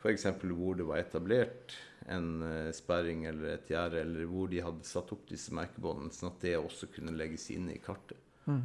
[0.00, 0.28] f.eks.
[0.40, 1.74] hvor det var etablert
[2.10, 6.32] en eh, sperring eller et gjerde, eller hvor de hadde satt opp disse merkebåndene, sånn
[6.32, 8.18] at det også kunne legges inn i kartet.
[8.46, 8.62] Mm.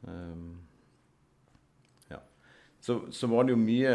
[0.00, 0.44] Um,
[2.08, 2.22] ja.
[2.80, 3.94] så, så, var det jo mye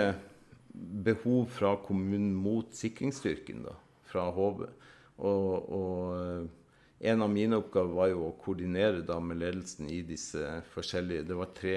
[1.05, 3.73] behov fra kommunen mot sikringsstyrken, da,
[4.05, 4.67] fra HV.
[5.17, 6.53] og, og
[6.99, 11.37] en av mine oppgaver var jo å koordinere da med ledelsen i disse forskjellige Det
[11.37, 11.75] var tre,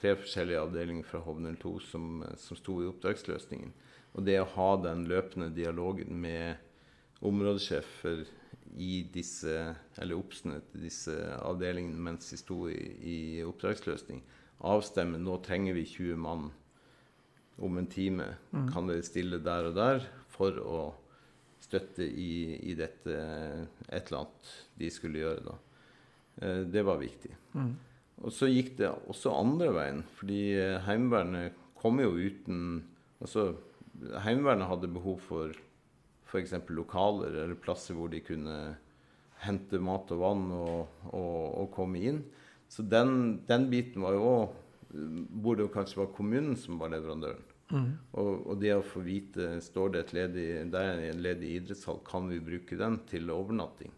[0.00, 3.72] tre forskjellige avdelinger fra HV02 som, som sto i oppdragsløsningen.
[4.16, 6.56] Og det å ha den løpende dialogen med
[7.24, 8.24] områdesjefer
[8.78, 14.22] i disse, eller oppsene til disse avdelingene mens de sto i, i oppdragsløsning,
[14.68, 16.48] avstemme nå trenger vi 20 mann
[17.58, 18.32] om en time.
[18.52, 18.68] Mm.
[18.72, 20.80] Kan dere stille der og der for å
[21.62, 23.14] støtte i, i, dette
[23.88, 25.42] et eller annet de skulle gjøre.
[25.48, 25.56] da.
[26.42, 27.32] Eh, det var viktig.
[27.58, 27.72] Mm.
[28.24, 32.62] Og så gikk det også andre veien, fordi eh, Heimevernet kom jo uten
[33.22, 33.52] altså
[34.24, 35.54] Heimevernet hadde behov for
[36.28, 36.54] f.eks.
[36.74, 38.58] lokaler eller plasser hvor de kunne
[39.44, 42.22] hente mat og vann og, og, og komme inn.
[42.68, 44.56] Så den, den biten var jo òg
[44.88, 47.44] hvor det kanskje var kommunen som var leverandøren.
[47.68, 47.88] Mm.
[48.16, 52.00] Og, og, det å få vite står det et ledig, der er en ledig idrettshall,
[52.06, 53.92] kan vi bruke den til overnatting?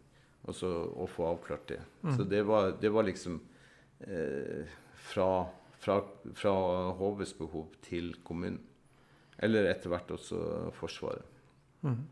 [0.49, 1.79] Og så å få avklart det.
[2.03, 2.13] Mm.
[2.17, 3.39] Så det var, det var liksom
[4.09, 4.67] eh,
[5.11, 5.29] fra,
[5.79, 6.01] fra,
[6.35, 6.57] fra
[6.99, 8.59] HVs behov til kommunen.
[9.41, 10.41] Eller etter hvert også
[10.77, 11.25] Forsvaret.
[11.81, 12.03] Mm.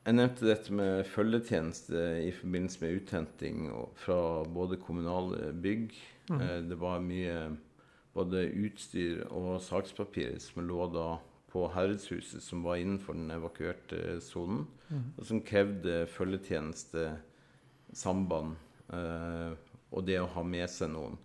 [0.00, 3.66] Jeg nevnte dette med følgetjeneste i forbindelse med uthenting
[4.00, 5.92] fra både kommunale bygg.
[6.30, 6.44] Mm.
[6.70, 7.34] Det var mye
[8.16, 11.08] både utstyr og sakspapir som lå da
[11.50, 15.06] på Herredshuset, som var innenfor den evakuerte sonen, mm.
[15.18, 17.08] og som krevde følgetjeneste,
[17.90, 18.54] samband
[18.94, 19.56] eh,
[19.90, 21.18] og det å ha med seg noen.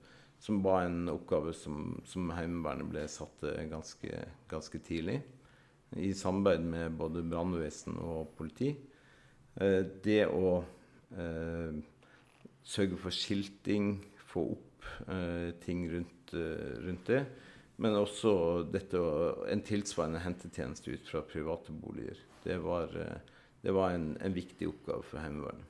[0.45, 4.19] Som var en oppgave som, som Heimevernet ble satt til ganske,
[4.51, 5.19] ganske, tidlig.
[5.97, 8.75] I samarbeid med både brannvesen og politi.
[9.57, 10.59] Eh, det å
[11.17, 11.79] eh,
[12.65, 13.95] sørge for skilting,
[14.29, 17.25] få opp eh, ting rundt Eh, rundt det.
[17.75, 18.99] Men også dette,
[19.51, 22.19] en tilsvarende hentetjeneste ut fra private boliger.
[22.43, 23.17] Det var, eh,
[23.61, 25.65] det var en, en, viktig oppgave for Heimevernet.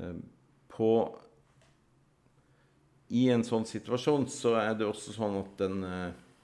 [0.00, 0.16] Eh,
[0.68, 0.90] på,
[3.10, 5.80] I en sånn situasjon så er det også sånn at den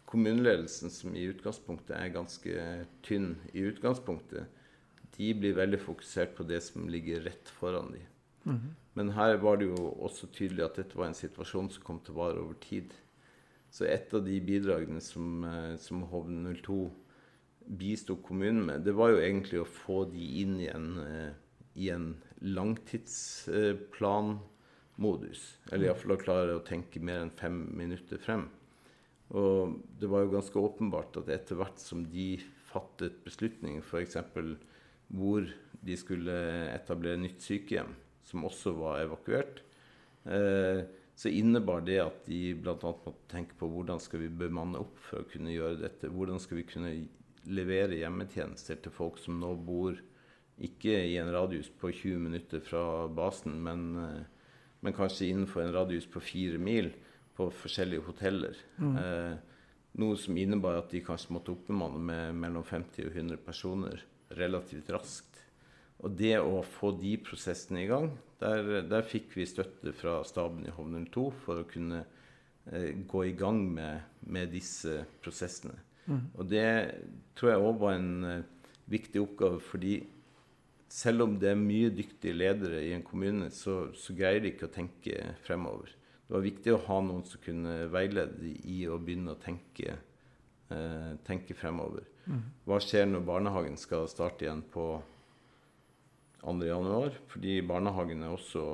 [0.07, 2.67] kommuneledelsen, som i utgangspunktet er ganske
[3.07, 4.51] tynn i utgangspunktet,
[5.17, 8.07] de blir veldig fokusert på det som ligger rett foran dem.
[8.45, 8.75] Mm -hmm.
[8.95, 12.15] Men her var det jo også tydelig at dette var en situasjon som kom til
[12.15, 12.95] å vare over tid.
[13.71, 16.91] Så et av de bidragene som, eh, som HV02
[17.67, 21.33] bisto kommunen med, det var jo egentlig å få de inn i en, eh,
[21.75, 22.15] i en
[24.97, 25.59] langtidsplanmodus.
[25.73, 28.49] Eller iallfall å klare å tenke mer enn fem minutter frem.
[29.31, 32.39] Og det var jo ganske åpenbart at etter hvert som de
[32.71, 34.17] fattet beslutninger, f.eks.
[35.09, 35.47] hvor
[35.83, 36.33] de skulle
[36.73, 39.63] etablere nytt sykehjem, som også var evakuert,
[40.25, 40.85] eh,
[41.17, 42.77] så innebar det at de bl.a.
[42.77, 46.11] måtte tenke på hvordan skal vi bemanne opp for å kunne gjøre dette.
[46.13, 46.93] Hvordan skal vi kunne
[47.47, 49.97] levere hjemmetjenester til folk som nå bor
[50.57, 54.36] ikke i en radius på 20 minutter fra basen, men, eh,
[54.85, 56.93] men kanskje innenfor en radius på fire mil
[57.37, 58.59] på forskjellige hoteller.
[58.81, 58.97] Mm.
[59.01, 59.57] Eh,
[60.01, 64.05] noe som innebar at de kanskje måtte oppbemanne med mellom 50 og 100 personer
[64.37, 65.43] relativt raskt.
[66.05, 68.11] Og det å få de prosessene i gang,
[68.41, 72.03] der, der fikk vi støtte fra staben i Hovner 2 for å kunne
[72.69, 75.79] eh, gå i gang med, med disse prosessene.
[76.07, 76.21] Mm.
[76.37, 76.69] Og det
[77.39, 79.97] tror jeg òg var en eh, viktig oppgave, fordi
[80.89, 84.69] selv om det er mye dyktige ledere i en kommune, så, så greier de ikke
[84.69, 85.95] å tenke fremover
[86.27, 89.95] det var viktig å ha noen som kunne veilede i å begynne å tenke,
[90.75, 92.03] eh, tenke fremover.
[92.27, 92.41] Mm.
[92.67, 94.89] Hva skjer når barnehagen skal starte igjen på
[96.43, 97.21] 2.1?
[97.31, 98.65] Fordi barnehagen er også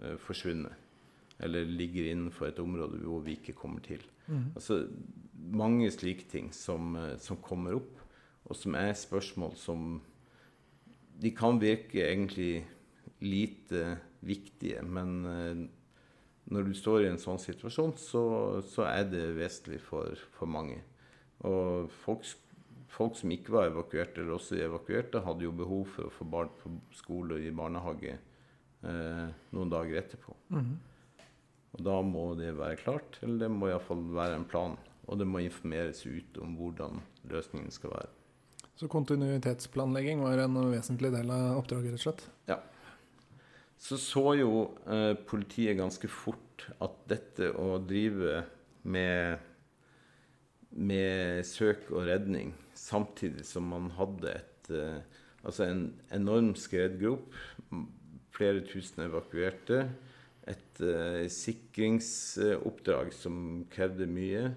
[0.00, 0.72] eh, forsvunnet.
[1.36, 4.00] Eller ligger innenfor et område hvor vi ikke kommer til.
[4.26, 4.56] Mm.
[4.56, 4.86] Altså
[5.36, 8.00] mange slike ting som, eh, som, kommer opp,
[8.48, 9.98] og som er spørsmål som
[11.16, 12.66] De kan virke egentlig
[13.24, 15.62] lite viktige, men eh,
[16.52, 18.24] når du står i en sånn situasjon, så,
[18.66, 20.78] så er det vesentlig for, for mange.
[21.46, 22.26] Og folk,
[22.92, 26.52] folk, som ikke var evakuerte, eller også evakuerte, hadde jo behov for å få barn
[26.60, 29.24] på skole og i barnehage eh,
[29.56, 30.36] noen dager etterpå.
[30.54, 30.76] Mm.
[31.76, 34.78] Og da må det være klart, eller det må iallfall være en plan.
[35.06, 38.14] Og det må informeres ut om hvordan løsningen skal være.
[38.76, 42.26] Så kontinuitetsplanlegging var en vesentlig del av oppdraget, rett og slett?
[42.50, 42.60] Ja
[43.78, 44.52] så så jo
[44.88, 48.40] eh, politiet ganske fort at dette å drive
[48.88, 49.42] med,
[50.70, 55.00] med søk og redning samtidig som man hadde et, eh,
[55.44, 55.84] altså en
[56.14, 57.28] enorm skredgrop,
[58.36, 59.84] flere tusen evakuerte,
[60.46, 64.48] et eh, sikringsoppdrag som krevde mye,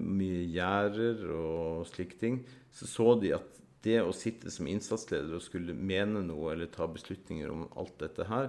[0.00, 2.42] mye gjerder og slike ting,
[2.74, 6.88] så så de at det å sitte som innsatsleder og skulle mene noe eller ta
[6.90, 8.48] beslutninger om alt dette her,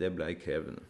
[0.00, 0.82] det ble krevende.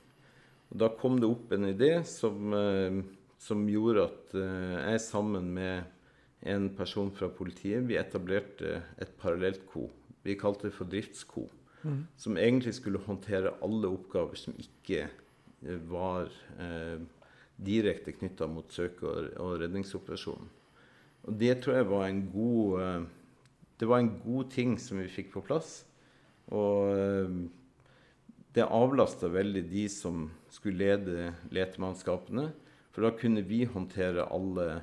[0.71, 3.01] Og da kom det opp en idé som, eh,
[3.43, 5.88] som gjorde at eh, jeg sammen med
[6.40, 9.88] en person fra politiet vi etablerte et parallelt ko.
[10.23, 11.49] Vi kalte det for driftsko.
[11.83, 12.05] Mm.
[12.16, 17.03] Som egentlig skulle håndtere alle oppgaver som ikke eh, var eh,
[17.61, 20.49] direkte knytta mot søk- og, og redningsoperasjonen.
[21.28, 23.09] Og det tror jeg var en god eh,
[23.80, 25.80] det var en god ting som vi fikk på plass.
[26.52, 27.37] Og eh,
[28.52, 32.50] det avlasta veldig de som skulle lede letemannskapene.
[32.92, 34.83] For da kunne vi håndtere alle,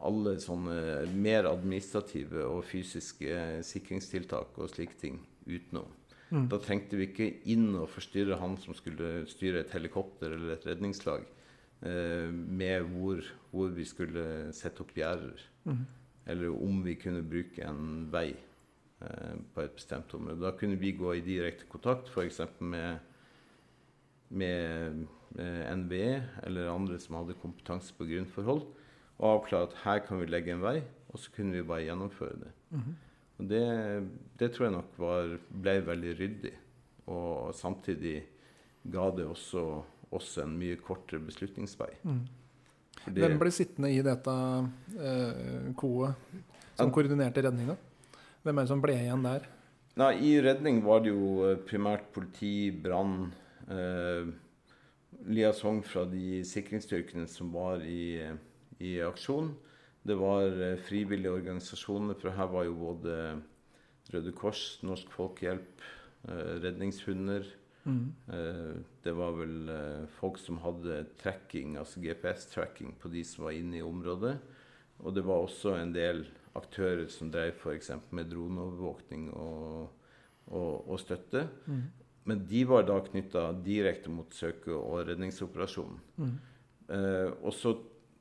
[0.00, 5.90] alle sånne mer administrative og fysiske sikringstiltak og slike ting utenom.
[6.30, 6.46] Mm.
[6.50, 10.64] Da trengte vi ikke inn og forstyrre han som skulle styre et helikopter eller et
[10.66, 11.35] redningslag, eh,
[11.80, 13.20] med hvor,
[13.52, 14.22] hvor, vi skulle
[14.56, 15.42] sette opp gjerder.
[15.68, 15.84] Mm
[16.26, 20.42] eller om vi kunne bruke en vei eh, på et bestemt område.
[20.42, 22.40] Da kunne vi gå i direkte kontakt f.eks.
[22.58, 22.98] med,
[24.28, 25.04] med
[25.36, 26.12] med NVE
[26.46, 28.62] eller andre som hadde kompetanse på grunnforhold,
[29.18, 30.78] og avklare at her kan vi legge en vei,
[31.10, 32.52] og så kunne vi bare gjennomføre det.
[32.70, 32.94] Mm.
[33.36, 33.64] Og det,
[34.40, 36.52] det, tror jeg nok var, ble veldig ryddig.
[37.12, 38.16] Og samtidig
[38.92, 39.66] ga det også
[40.14, 41.90] oss en mye kortere beslutningsvei.
[42.06, 42.22] Mm.
[43.02, 44.36] Fordi, Hvem ble sittende i dette
[44.98, 46.16] eh, koet
[46.76, 47.76] som koordinerte redninga?
[48.42, 49.46] Hvem er det som ble igjen der?
[49.96, 53.30] Nei, I redning var det jo eh, primært politi, brann,
[53.70, 54.28] eh,
[55.26, 58.20] liaison fra de sikringsstyrkene som var i,
[58.82, 59.52] i aksjon.
[60.06, 63.14] Det var eh, frivillige organisasjoner, for her var jo både
[64.12, 65.86] Røde Kors, Norsk Folkehjelp,
[66.28, 67.48] eh, redningshunder
[67.86, 68.06] Mm.
[68.34, 68.72] Eh,
[69.06, 73.80] det var vel eh, folk som hadde tracking, altså GPS-tracking på de som var inne
[73.80, 74.36] i området.
[75.04, 76.24] Og det var også en del
[76.56, 77.92] aktører som drev f.eks.
[78.16, 79.90] med droneovervåkning og,
[80.48, 81.46] og, og støtte.
[81.66, 81.84] Mm.
[82.26, 86.00] Men de var da knytta direkte mot søke- og redningsoperasjonen.
[86.16, 86.32] Mm.
[86.96, 87.76] Eh, og så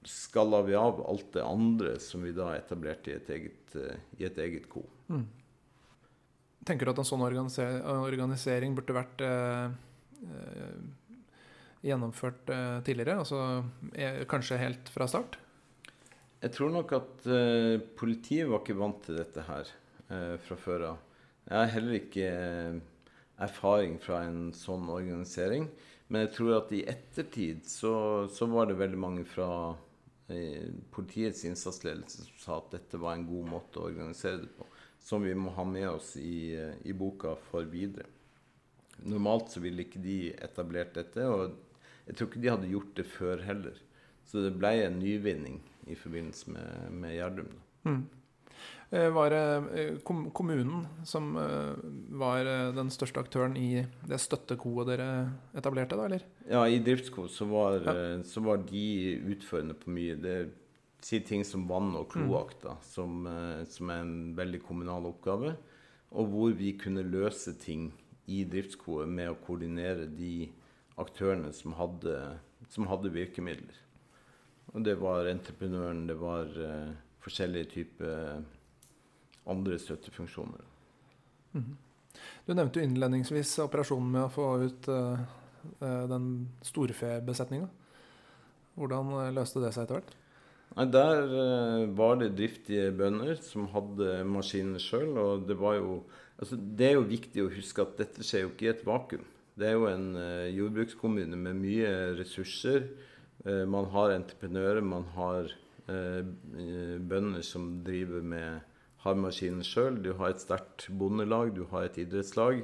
[0.05, 4.28] skalla vi av alt det andre som vi da etablerte i et eget, uh, i
[4.28, 4.84] et eget ko.
[5.09, 5.26] Mm.
[6.66, 9.68] Tenker du at en sånn organisering burde vært eh,
[10.26, 10.78] eh,
[11.86, 13.20] gjennomført eh, tidligere?
[13.22, 15.38] Altså kanskje helt fra start?
[16.41, 19.70] Jeg tror nok at eh, politiet var ikke vant til dette her
[20.09, 21.03] eh, fra før av.
[21.45, 22.30] Jeg har heller ikke
[23.45, 25.70] erfaring fra en sånn organisering.
[26.07, 27.93] Men jeg tror at i ettertid så,
[28.30, 29.49] så var det veldig mange fra
[30.30, 34.68] eh, politiets innsatsledelse som sa at dette var en god måte å organisere det på.
[35.06, 36.56] Som vi må ha med oss i,
[36.89, 38.08] i boka for videre.
[39.06, 41.53] Normalt så ville ikke de etablert dette, og
[42.08, 43.78] jeg tror ikke de hadde gjort det før heller.
[44.26, 45.60] Så det ble en nyvinning
[45.91, 47.51] i forbindelse med, med Gjerdrum.
[47.86, 47.99] Mm.
[48.95, 49.43] Eh, Var det
[49.78, 51.76] eh, kom- kommunen som eh,
[52.18, 55.10] var den største aktøren i det støttekoet dere
[55.58, 56.26] etablerte, da, eller?
[56.49, 58.24] Ja, i Driftsko så var, Ja.
[58.26, 58.86] så var de
[59.36, 60.16] utførende på mye.
[60.18, 60.38] Det
[61.06, 65.56] sier ting som vann og kloakk, da, som, eh, som er en veldig kommunal oppgave.
[66.16, 67.91] Og hvor vi kunne løse ting
[68.32, 70.49] i driftskoet med å koordinere de
[70.97, 72.16] aktørene som hadde,
[72.72, 73.82] som hadde virkemidler.
[74.74, 78.41] Og det var entreprenøren, det var uh, forskjellige typer
[79.45, 80.64] andre støttefunksjoner.
[82.45, 85.22] Du nevnte jo innledningsvis operasjonen med å få ut uh,
[85.80, 86.30] eh, den
[86.66, 87.70] storfebesetninga.
[88.76, 90.16] Hvordan eh, løste det seg etter hvert?
[90.76, 95.15] Nei, Der eh, var det driftige bønder som hadde maskinene sjøl.
[95.21, 96.03] Og det var jo
[96.38, 99.26] altså, Det er jo viktig å huske at dette skjer jo ikke i et vakuum.
[99.55, 102.89] Det er jo en eh, jordbrukskommune med mye ressurser.
[103.45, 105.53] Eh, man har entreprenører, man har
[105.86, 108.63] bønder som driver med
[109.03, 109.99] har maskinen sjøl.
[110.01, 112.63] Du har et sterkt bondelag, du har et idrettslag.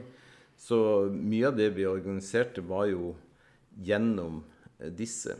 [0.57, 0.79] Så
[1.13, 3.11] mye av det vi organiserte, var jo
[3.77, 4.41] gjennom
[4.97, 5.37] disse.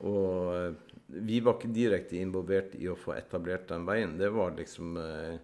[0.00, 0.80] Og
[1.22, 4.16] vi var ikke direkte involvert i å få etablert den veien.
[4.18, 5.34] Det var liksom eh,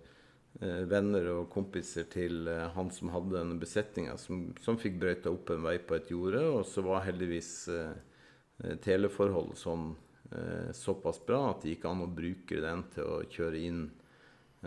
[0.60, 5.32] eh, venner og kompiser til eh, han som hadde denne besetninga, som, som fikk brøyta
[5.32, 6.42] opp en vei på et jorde.
[6.50, 9.90] Og så var heldigvis eh, teleforholdet sånn
[10.32, 13.84] eh, såpass bra at det gikk an å bruke den til å kjøre inn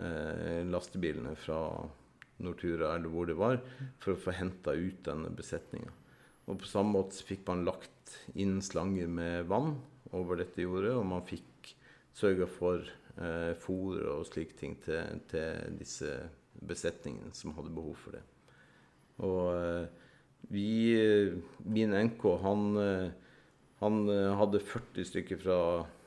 [0.00, 1.60] eh, lastebilene fra
[2.44, 3.60] Nortura eller hvor det var,
[4.02, 5.92] for å få henta ut denne besetninga.
[6.50, 9.76] Og på samme måte fikk man lagt inn slanger med vann
[10.14, 11.74] over dette jordet, og man fikk
[12.14, 12.84] sørga for
[13.18, 16.14] eh, fôr og slike ting til, til disse
[16.64, 18.22] besetningene som hadde behov for det.
[19.24, 19.86] Og eh,
[20.54, 20.68] vi,
[21.64, 23.10] min NK, han, eh,
[23.82, 25.60] han eh, hadde 40 stykker fra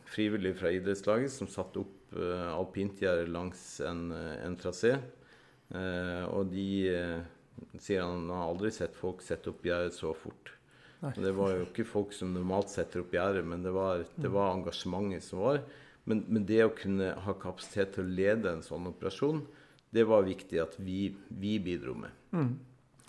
[0.08, 4.96] frivillige fra idrettslaget som satte opp eh, alpintgjerde langs en, eh, en trasé.
[5.76, 6.68] Eh, og de
[7.82, 10.54] sier han har aldri sett folk sette opp gjerdet så fort.
[11.06, 14.32] Og det var jo ikke folk som normalt setter opp gjerdet, men det var, det
[14.34, 15.62] var engasjementet som var.
[16.10, 19.44] Men, men det å kunne ha kapasitet til å lede en sånn operasjon,
[19.94, 22.16] det var viktig at vi, vi bidro med.
[22.32, 22.54] Mm.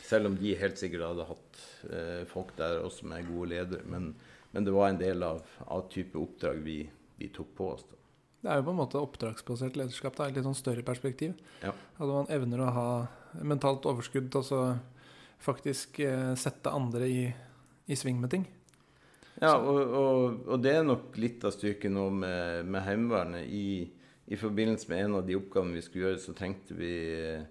[0.05, 3.87] Selv om de helt sikkert hadde hatt eh, folk der også som er gode ledere.
[3.91, 4.13] Men,
[4.53, 6.83] men det var en del av, av type oppdrag vi,
[7.19, 7.87] vi tok på oss.
[7.89, 7.99] Da.
[8.39, 10.15] Det er jo på en måte oppdragsbasert lederskap.
[10.15, 11.35] Da, er et litt sånn større perspektiv.
[11.65, 11.73] Ja.
[11.75, 12.89] At man evner å ha
[13.43, 14.63] mentalt overskudd og så
[15.43, 17.23] faktisk eh, sette andre i,
[17.89, 18.47] i sving med ting.
[19.39, 23.47] Ja, og, og, og det er nok litt av styrken nå med, med Heimevernet.
[23.47, 23.87] I,
[24.29, 27.47] I forbindelse med en av de oppgavene vi skulle gjøre, så trengte vi eh,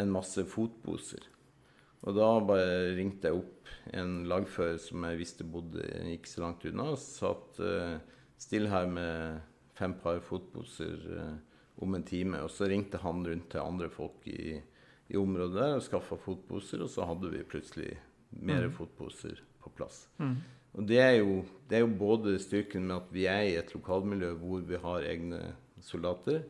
[0.00, 1.28] en masse fotposer.
[2.02, 6.66] Og da bare ringte jeg opp en lagfører som jeg visste bodde ikke så langt
[6.66, 9.38] unna, og satt at uh, stille her med
[9.78, 11.36] fem par fotposer uh,
[11.82, 12.40] om en time.
[12.42, 14.56] Og så ringte han rundt til andre folk i,
[15.12, 17.94] i området der og skaffa fotposer, og så hadde vi plutselig
[18.32, 18.74] mer Mm.
[18.80, 20.06] fotposer på plass.
[20.18, 20.36] Mm.
[20.72, 23.74] Og det er, jo, det er jo både styrken med at vi er i et
[23.76, 25.42] lokalmiljø hvor vi har egne
[25.84, 26.42] soldater,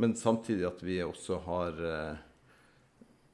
[0.00, 2.26] men samtidig at vi også har eh,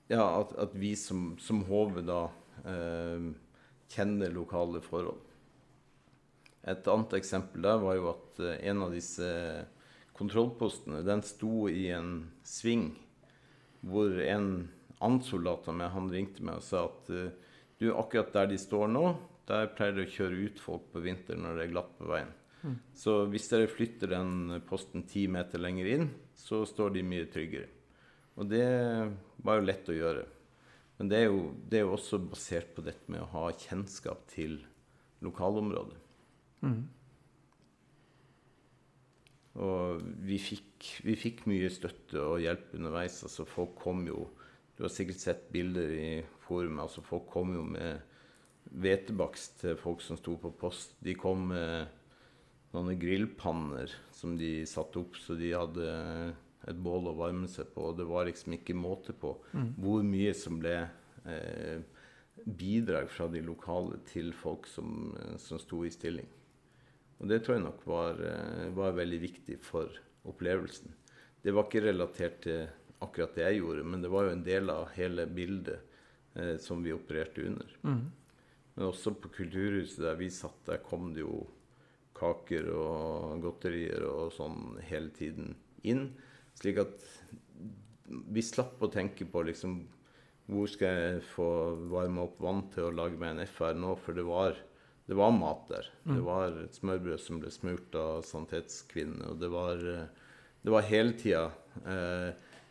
[0.06, 2.28] Ja, at, at vi som, som HV da
[2.62, 3.24] eh,
[3.90, 5.18] kjenner lokale forhold.
[6.66, 9.26] Et annet eksempel der var jo at eh, en av disse
[10.16, 12.92] kontrollpostene den sto i en sving
[13.86, 14.48] hvor en
[14.98, 17.34] annen soldat av meg han ringte meg og sa at eh,
[17.80, 19.06] du, akkurat der de står nå,
[19.46, 22.32] der pleier de å kjøre ut folk på vinteren når det er glatt på veien.
[22.62, 22.76] Mm.
[22.98, 27.68] Så hvis dere flytter den posten ti meter lenger inn, så står de mye tryggere.
[28.36, 28.66] Og det
[29.44, 30.24] var jo lett å gjøre.
[30.96, 34.24] Men det er jo, det er jo også basert på dette med å ha kjennskap
[34.32, 34.58] til
[35.24, 35.98] lokalområdet.
[36.64, 36.82] Mm.
[39.64, 43.22] Og vi fikk, vi fikk mye støtte og hjelp underveis.
[43.24, 44.26] Altså folk kom jo
[44.76, 46.10] Du har sikkert sett bilder i
[46.46, 46.82] forumet.
[46.84, 48.02] Altså folk kom jo med
[48.76, 50.96] hvetebakst til folk som sto på post.
[51.00, 51.86] De kom med
[52.74, 55.86] noen grillpanner som de satte opp, så de hadde
[56.66, 57.90] et bål å varme seg på.
[57.90, 59.74] Og det var liksom ikke måte på Mm.
[59.80, 60.88] hvor mye som ble
[61.24, 61.80] eh,
[62.44, 66.26] bidrag fra de lokale til folk som, som sto i stilling.
[67.20, 69.88] Og det tror jeg nok var, eh, var veldig viktig for
[70.28, 70.92] opplevelsen.
[71.42, 72.66] Det var ikke relatert til
[73.04, 75.80] akkurat det jeg gjorde, men det var jo en del av hele bildet
[76.34, 77.74] eh, som vi opererte under.
[77.82, 78.06] Mm.
[78.76, 81.44] Men også på Kulturhuset der vi satt, der kom det jo,
[82.16, 85.50] kaker og godterier og sånn hele tiden
[85.84, 86.06] inn.
[86.56, 87.02] Slik at
[88.08, 89.82] vi slapp å tenke på liksom
[90.46, 91.48] hvor skal jeg få
[91.90, 93.96] varme opp vann til å lage meg en FR nå?
[93.98, 94.56] For det var,
[95.10, 95.88] det var mat der.
[96.06, 99.32] Det var et smørbrød som ble smurt av sanitetskvinnene.
[99.32, 100.06] Og det var, eh,
[100.62, 101.48] det var hele tida
[101.82, 102.30] eh,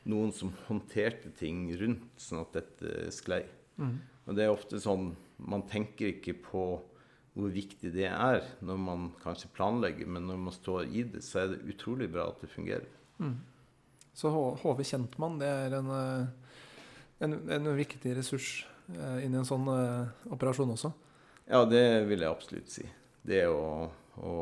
[0.10, 3.44] noen som håndterte ting rundt, sånn at dette sklei.
[4.26, 6.62] Og det er ofte sånn Man tenker ikke på
[7.36, 11.42] hvor viktig det er når man kanskje planlegger, men når man står i det, så
[11.42, 12.88] er det utrolig bra at det fungerer.
[14.16, 16.54] Så HV Kjentmann det er en, eh,
[17.28, 20.94] en, en viktig ressurs eh, inn i en sånn eh, operasjon også.
[21.50, 22.88] Ja, det vil jeg absolutt si.
[23.28, 24.36] Det å, å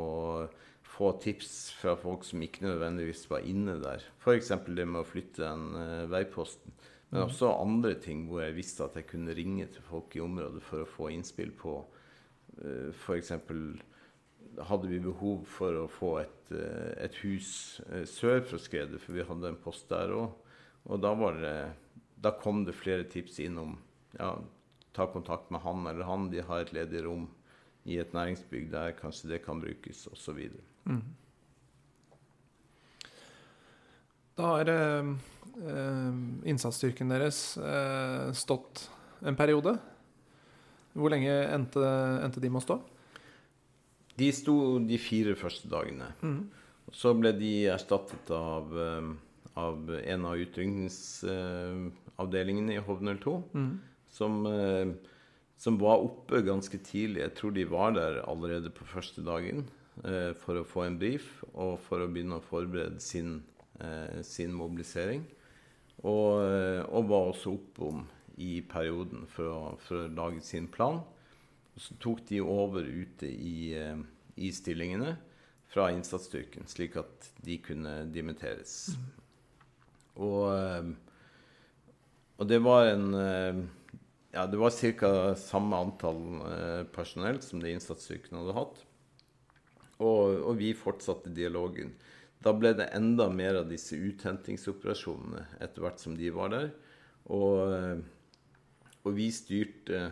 [0.94, 4.04] få tips fra folk som ikke nødvendigvis var inne der.
[4.22, 4.52] F.eks.
[4.68, 6.76] det med å flytte den eh, veiposten.
[7.14, 10.64] Men også andre ting hvor jeg visste at jeg kunne ringe til folk i området
[10.66, 13.30] for å få innspill på uh, F.eks.
[14.66, 17.52] hadde vi behov for å få et, eh, et hus
[17.92, 20.34] eh, sør for skredet, for vi hadde en post der òg.
[20.90, 21.56] Og da, var det,
[22.18, 23.78] da kom det flere tips innom
[24.18, 24.34] ja,
[24.98, 26.32] ta kontakt med han eller han.
[26.34, 27.30] De har et ledig rom
[27.86, 30.40] i et næringsbygg der, kanskje det kan brukes, osv.
[34.38, 35.10] Da har eh,
[35.62, 36.14] eh,
[36.50, 38.90] innsatsstyrken deres eh, stått
[39.24, 39.78] en periode.
[40.94, 41.80] Hvor lenge endte,
[42.24, 42.80] endte de med å stå?
[44.18, 46.08] De sto de fire første dagene.
[46.22, 46.50] Mm.
[46.94, 49.04] Så ble de erstattet av, eh,
[49.60, 53.42] av en av utrykningsavdelingene i HV02,
[54.14, 54.88] som, eh,
[55.58, 57.22] som var oppe ganske tidlig.
[57.22, 59.66] Jeg tror de var der allerede på første dagen
[60.04, 63.42] eh, for å få en brief og for å begynne å forberede sin,
[63.80, 65.24] eh, sin mobilisering.
[66.04, 68.04] Og, eh, og var også oppom
[68.42, 71.04] i perioden for å, for å lage sin plan.
[71.74, 74.02] Og så tok de over ute i, eh,
[74.36, 75.16] i stillingene
[75.74, 78.94] fra innsatsstyrken, slik at de kunne dimitteres.
[80.18, 80.92] Og, eh,
[82.38, 83.08] og det var en
[84.34, 85.36] Ja, det var ca.
[85.38, 88.80] samme antall eh, personell som det innsatsstyrken hadde hatt.
[90.02, 91.94] Og, og vi fortsatte dialogen.
[92.42, 96.72] Da ble det enda mer av disse uthentingsoperasjonene etter hvert som de var der.
[97.30, 100.10] Og, eh, og vi styrte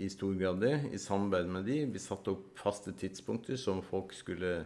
[0.00, 1.78] i stor grad det i samarbeid med de.
[1.92, 4.62] Vi satte opp faste tidspunkter som folk skulle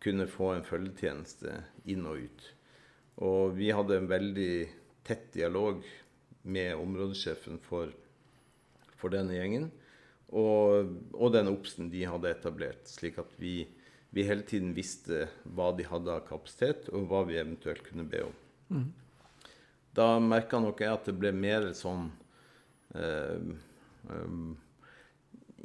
[0.00, 1.52] kunne få en følgetjeneste
[1.92, 2.50] inn og ut.
[3.28, 4.52] Og vi hadde en veldig
[5.04, 5.82] tett dialog
[6.48, 7.92] med områdesjefen for,
[8.98, 9.70] for denne gjengen.
[10.28, 13.62] Og, og den obsen de hadde etablert, slik at vi,
[14.12, 15.26] vi hele tiden visste
[15.56, 18.34] hva de hadde av kapasitet, og hva vi eventuelt kunne be om.
[19.96, 22.10] Da merka nok jeg at det ble mer sånn
[22.94, 23.40] eh,
[24.12, 24.34] eh,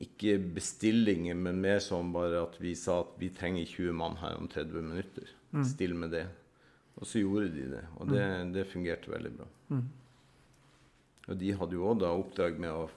[0.07, 4.39] Ikke bestillinger, men mer sånn bare at vi sa at vi trenger 20 mann her
[4.39, 5.27] om 30 minutter.
[5.67, 6.23] Still med det.
[6.97, 8.23] Og så gjorde de det, og det,
[8.55, 9.45] det fungerte veldig bra.
[11.27, 12.87] Og de hadde jo òg da oppdrag med å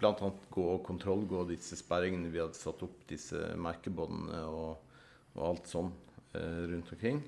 [0.00, 0.30] bl.a.
[0.52, 4.92] gå og kontrollgå disse sperringene vi hadde satt opp, disse merkebåndene og,
[5.36, 5.90] og alt sånn
[6.36, 7.22] eh, rundt omkring.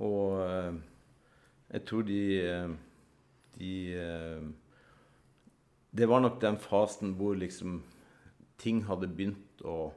[0.00, 0.78] Og eh,
[1.72, 2.74] jeg tror de, eh,
[3.58, 4.44] de eh,
[5.92, 7.82] Det var nok den fasen hvor liksom
[8.62, 9.92] ting hadde begynt å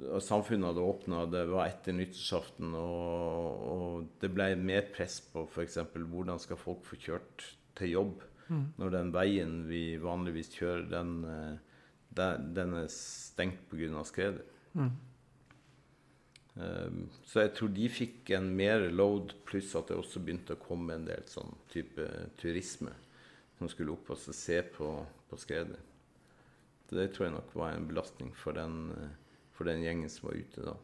[0.00, 5.42] og Samfunnet hadde åpna, det var etter nyttårsaften, og, og det ble mer press på
[5.48, 5.80] f.eks.
[5.96, 11.54] hvordan skal folk få kjørt til jobb når den veien vi vanligvis kjører, den, eh,
[12.16, 14.04] den, er stengt pga.
[14.04, 14.46] skredet.
[14.74, 14.90] Mm.
[17.24, 20.94] så jeg tror de fikk en mer load, pluss at det også begynte å komme
[20.94, 22.04] en del sånn type
[22.38, 22.92] turisme
[23.58, 24.90] som skulle opp og se på,
[25.30, 25.78] på skredet.
[26.88, 29.10] Så det tror jeg nok var en belastning for den, eh,
[29.54, 30.76] for den gjengen som var ute da.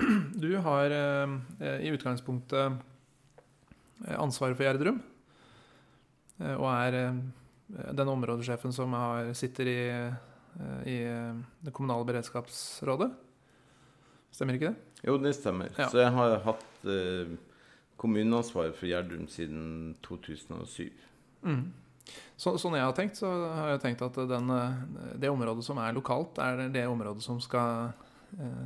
[0.46, 1.34] Du har eh,
[1.84, 2.78] i utgangspunktet
[4.16, 5.02] ansvaret for Gjerdrum.
[6.40, 7.20] Eh, Og er eh,
[7.94, 10.98] den områdesjefen som har, sitter i, eh, i
[11.62, 13.12] det kommunale beredskapsrådet.
[14.34, 15.04] Stemmer ikke det?
[15.06, 15.70] Jo, det stemmer.
[15.78, 15.88] Ja.
[15.90, 17.36] Så jeg har hatt eh,
[18.00, 20.90] kommuneansvaret for Gjerdrum siden 2007.
[22.40, 24.50] Så, sånn jeg har tenkt, så har jeg tenkt at den,
[25.20, 27.92] det området som er lokalt, er det området som skal
[28.40, 28.64] eh,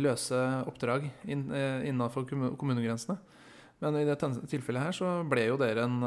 [0.00, 0.38] løse
[0.68, 3.18] oppdrag inn, eh, innenfor kommunegrensene.
[3.82, 5.98] Men i dette tilfellet her så ble jo dere en,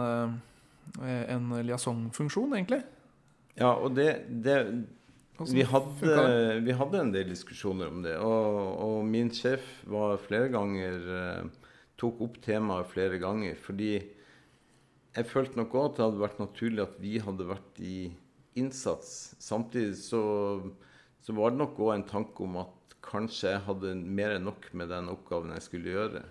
[1.02, 2.82] en liaisonfunksjon, egentlig.
[3.60, 4.10] Ja, og det,
[4.44, 4.58] det
[5.50, 6.16] vi hadde,
[6.62, 8.18] vi hadde en del diskusjoner om det.
[8.22, 11.70] Og, og min sjef var flere ganger eh,
[12.02, 13.58] tok opp temaet flere ganger.
[13.58, 17.98] Fordi jeg følte nok òg at det hadde vært naturlig at vi hadde vært i
[18.60, 19.34] innsats.
[19.42, 20.22] Samtidig så
[21.22, 24.68] så var det nok òg en tanke om at kanskje jeg hadde mer enn nok
[24.78, 26.22] med den oppgaven jeg skulle gjøre.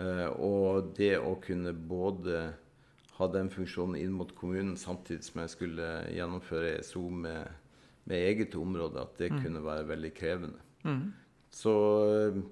[0.00, 2.46] Eh, og det å kunne både
[3.16, 7.48] ha den funksjonen inn mot kommunen samtidig som jeg skulle gjennomføre ESO med,
[8.04, 9.38] med eget område, at det mm.
[9.44, 10.60] kunne være veldig krevende.
[10.84, 11.14] Mm.
[11.56, 11.72] Så
[12.10, 12.42] eh,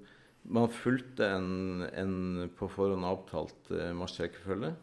[0.57, 4.73] man fulgte en, en på forhånd avtalt eh, marsjrekkefølge.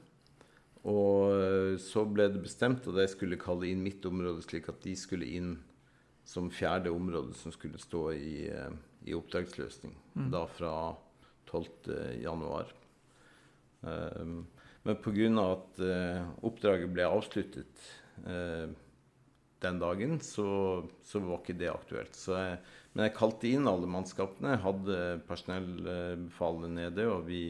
[0.86, 4.82] Og eh, så ble det bestemt at jeg skulle kalle inn mitt område, slik at
[4.86, 5.56] de skulle inn
[6.26, 8.46] som fjerde område som skulle stå i,
[9.10, 9.96] i oppdragsløsning.
[10.14, 10.28] Mm.
[10.30, 10.74] Da fra
[11.50, 12.70] 12.1.
[13.82, 14.44] Um,
[14.82, 15.28] men pga.
[15.44, 17.82] at uh, oppdraget ble avsluttet
[18.26, 18.70] uh,
[19.62, 20.46] den dagen, så,
[21.06, 22.16] så, var ikke det aktuelt.
[22.18, 22.56] Jeg,
[22.92, 24.56] men jeg kalte inn alle mannskapene.
[24.62, 24.96] Hadde
[25.28, 27.44] personellbefalet nede, og vi,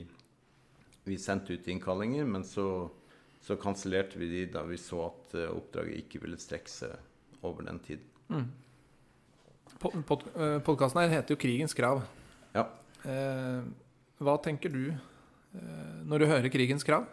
[1.08, 2.28] vi, sendte ut innkallinger.
[2.28, 2.66] Men så,
[3.40, 7.64] så kansellerte vi de da vi så at uh, oppdraget ikke ville strekke seg over
[7.66, 8.04] den tiden.
[8.28, 8.50] Mm.
[9.80, 10.26] Pod
[10.64, 12.04] Podkasten her heter jo 'Krigens krav'.
[12.54, 12.68] Ja.
[13.02, 13.62] Eh,
[14.22, 17.08] hva tenker du eh, når du hører 'Krigens krav'?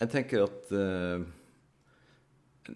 [0.00, 1.26] Jeg tenker at uh,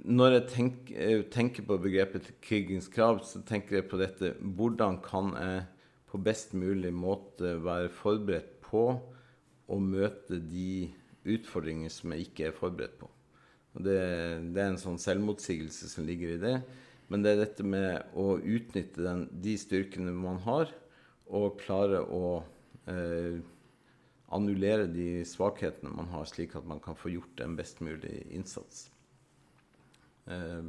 [0.05, 4.99] når jeg tenker, jeg tenker, på begrepet 'krigens krav', så tenker jeg på dette Hvordan
[5.05, 5.65] kan jeg
[6.11, 8.85] på best mulig måte være forberedt på
[9.67, 10.91] å møte de
[11.25, 13.09] utfordringer som jeg ikke er forberedt på?
[13.75, 13.97] Det,
[14.55, 16.57] det, er en sånn selvmotsigelse som ligger i det.
[17.09, 20.71] Men det er dette med å utnytte den, de styrkene man har,
[21.27, 22.45] og klare å
[22.91, 23.41] eh,
[24.33, 28.89] annullere de svakhetene man har, slik at man kan få gjort en best mulig innsats.
[30.27, 30.65] Eh,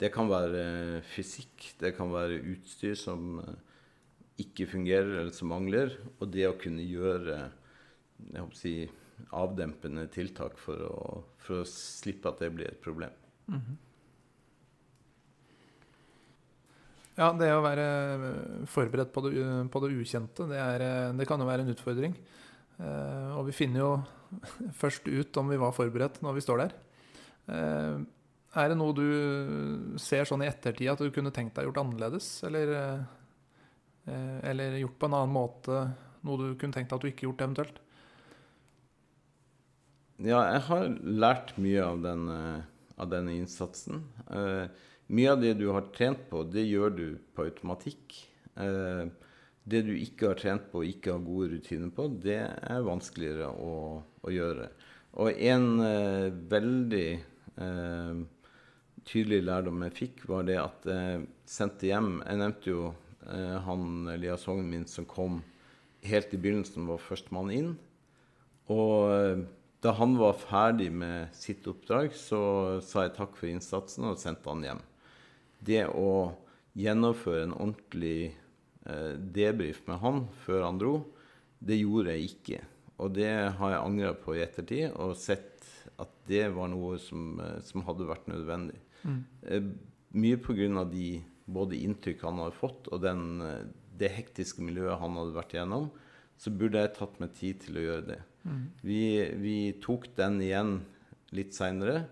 [0.00, 3.54] det kan være fysikk, det kan være utstyr som eh,
[4.44, 5.94] ikke fungerer eller som mangler.
[6.18, 7.50] Og det å kunne gjøre
[8.24, 8.74] jeg håper å si,
[9.34, 11.00] avdempende tiltak for å,
[11.42, 13.10] for å, slippe at det blir et problem.
[13.46, 13.76] Mm -hmm.
[17.14, 17.86] Ja, det å være
[18.66, 22.16] forberedt på det, på det ukjente, det, er, det, kan jo være en utfordring.
[22.82, 23.92] Eh, og vi finner jo
[24.80, 26.76] først ut om vi var forberedt når vi står der.
[27.54, 28.02] Eh,
[28.54, 29.06] er det noe du
[30.00, 32.28] ser sånn i ettertid at du kunne tenkt deg gjort annerledes?
[32.46, 32.74] Eller,
[34.06, 35.80] eh, eller gjort på en annen måte
[36.24, 37.80] noe du kunne tenkt deg at du ikke gjort eventuelt?
[40.22, 44.04] Ja, jeg har lært mye av den, av denne innsatsen.
[45.10, 48.14] mye av det du har trent på, det gjør du på automatikk.
[48.54, 49.10] Eh,
[49.64, 53.48] det du ikke har trent på og ikke har gode rutiner på, det er vanskeligere
[53.48, 54.68] å, å gjøre.
[55.24, 58.20] Og en eh, veldig eh,
[59.08, 62.84] tydelig lærdom jeg fikk, var det at jeg sendte hjem Jeg nevnte jo
[63.24, 65.40] eh, han liaisongen min som kom
[66.04, 67.74] helt i begynnelsen, var førstemann inn.
[68.68, 69.44] Og eh,
[69.84, 74.52] da han var ferdig med sitt oppdrag, så sa jeg takk for innsatsen og sendte
[74.52, 74.86] han hjem.
[75.64, 76.34] Det å
[76.76, 78.43] gjennomføre en ordentlig Eh,
[78.84, 80.94] debrief med han før han dro.
[81.64, 82.58] Det gjorde jeg ikke.
[83.02, 85.66] Og det har jeg angra på i ettertid, og sett
[86.00, 88.78] at det var noe som, eh, som hadde vært nødvendig.
[89.02, 89.20] Mm.
[89.42, 89.62] Eh,
[90.14, 90.84] mye pga.
[90.90, 93.42] de både inntrykk han hadde fått, og den,
[93.98, 95.90] det hektiske miljøet han hadde vært igjennom,
[96.38, 98.20] så burde jeg tatt meg tid til å gjøre det.
[98.44, 98.62] Mm.
[98.80, 99.02] Vi,
[99.36, 100.80] vi, tok den igjen
[101.32, 102.06] litt seinere.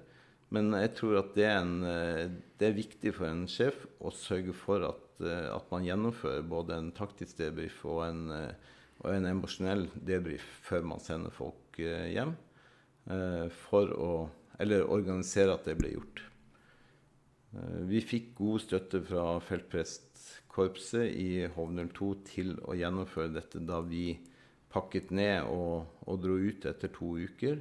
[0.53, 1.81] Men jeg tror at det er, en,
[2.61, 6.79] det er viktig for en sjef å sørge for at Eh, at man gjennomfører både
[6.79, 12.13] en taktisk debrief og en, eh, og en emosjonell debrief før man sender folk eh,
[12.17, 12.37] hjem.
[13.67, 14.13] For å
[14.63, 16.21] Eller organisere at det ble gjort.
[17.91, 24.21] Vi fikk god støtte fra feltprestkorpset i HV02 til å gjennomføre dette da vi
[24.71, 27.59] pakket ned og, og dro ut etter to uker.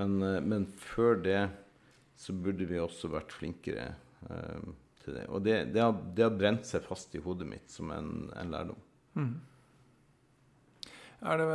[0.00, 1.44] Men, men, før det
[2.18, 3.92] så burde vi også vært flinkere
[5.04, 5.24] til det.
[5.30, 8.52] Og det, det, har, det, har, brent seg fast i hodet mitt som en, en
[8.54, 8.78] lærdom.
[9.18, 9.32] Mm.
[11.22, 11.48] Det,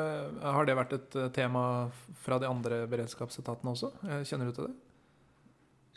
[0.47, 1.61] har det vært et eh, tema
[2.23, 3.91] fra de andre beredskapsetatene også?
[4.23, 4.75] Kjenner du til det?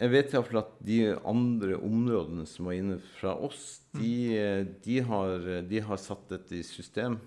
[0.01, 4.71] Jeg vet iallfall at de andre områdene som var inne fra oss, de, mm.
[4.87, 7.19] de, har, de har, satt dette i system.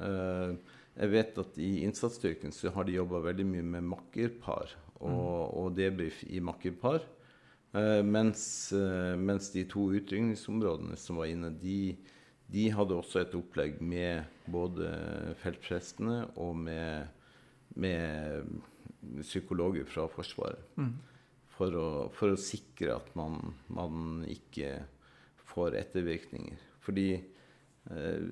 [0.00, 0.54] Eh,
[0.96, 5.52] jeg vet at i innsatsstyrken så har de jobba veldig mye med makkerpar og, mm.
[5.60, 7.04] og debrief i makkerpar.
[7.72, 11.94] Uh, mens, uh, mens, de to utrykningsområdene som var inne, de,
[12.52, 14.90] de, hadde også et opplegg med både
[15.40, 17.08] feltprestene og med,
[17.72, 18.44] med
[19.24, 20.60] psykologer fra Forsvaret.
[20.76, 20.92] Mm.
[21.56, 23.40] For, å, for, å, sikre at man,
[23.72, 24.82] man, ikke
[25.52, 26.60] får ettervirkninger.
[26.84, 27.08] Fordi
[27.88, 28.28] uh,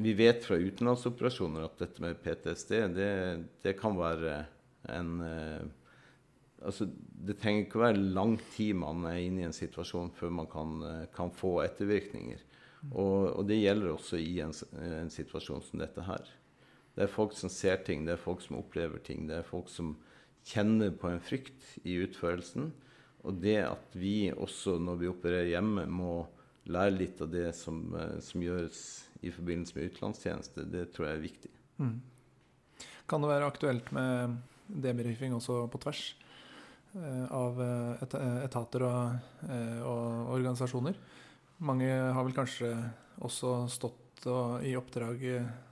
[0.00, 3.12] vi vet fra utenlandsoperasjoner at dette med PTSD det,
[3.64, 4.46] det kan være
[4.92, 5.12] en
[6.66, 6.88] altså,
[7.26, 10.48] Det trenger ikke å være lang tid man er inne i en situasjon før man
[10.50, 12.42] kan, eh, kan få ettervirkninger.
[12.92, 16.28] Og, og, det gjelder også i en, en, situasjon som dette her.
[16.94, 19.26] Det er folk som ser ting, det er folk som opplever ting.
[19.26, 19.96] Det er folk som
[20.46, 22.70] kjenner på en frykt i utførelsen.
[23.26, 26.20] Og det at vi også når vi opererer hjemme, må
[26.70, 28.82] lære litt av det som, eh, som gjøres
[29.26, 31.52] i forbindelse med utenlandstjeneste, det tror jeg er viktig.
[31.82, 31.96] Mm.
[33.06, 36.25] Kan det være aktuelt med debrifing også på tvers eh,
[36.96, 38.04] av eh,
[38.44, 39.30] etater og,
[39.84, 40.98] og, organisasjoner?
[41.66, 42.72] Mange har vel kanskje
[43.24, 45.22] også stått og, i oppdrag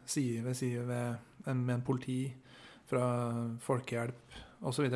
[0.04, 2.22] side ved side med en politi,
[2.88, 3.04] fra
[3.64, 4.86] folkehjelp osv.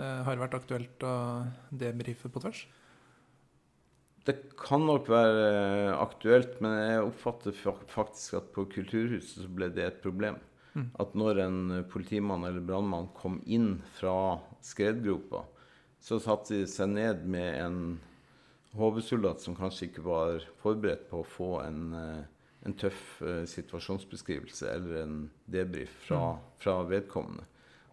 [0.00, 1.14] Eh, har det vært aktuelt å
[1.70, 2.66] debrife på tvers?
[4.26, 7.56] Det kan nok være aktuelt, men jeg oppfatter
[7.90, 10.36] faktisk at på Kulturhuset så ble det et problem.
[10.76, 10.90] Mm.
[11.02, 11.60] At når en
[11.90, 14.12] politimann eller brannmann kom inn fra
[14.66, 15.44] skredgropa,
[16.00, 17.80] så satte de seg ned med en
[18.72, 22.22] HV-soldat som kanskje ikke var forberedt på å få en, eh,
[22.68, 25.14] en tøff uh, situasjonsbeskrivelse eller en
[25.50, 26.50] debrief fra, mm.
[26.60, 27.46] fra vedkommende.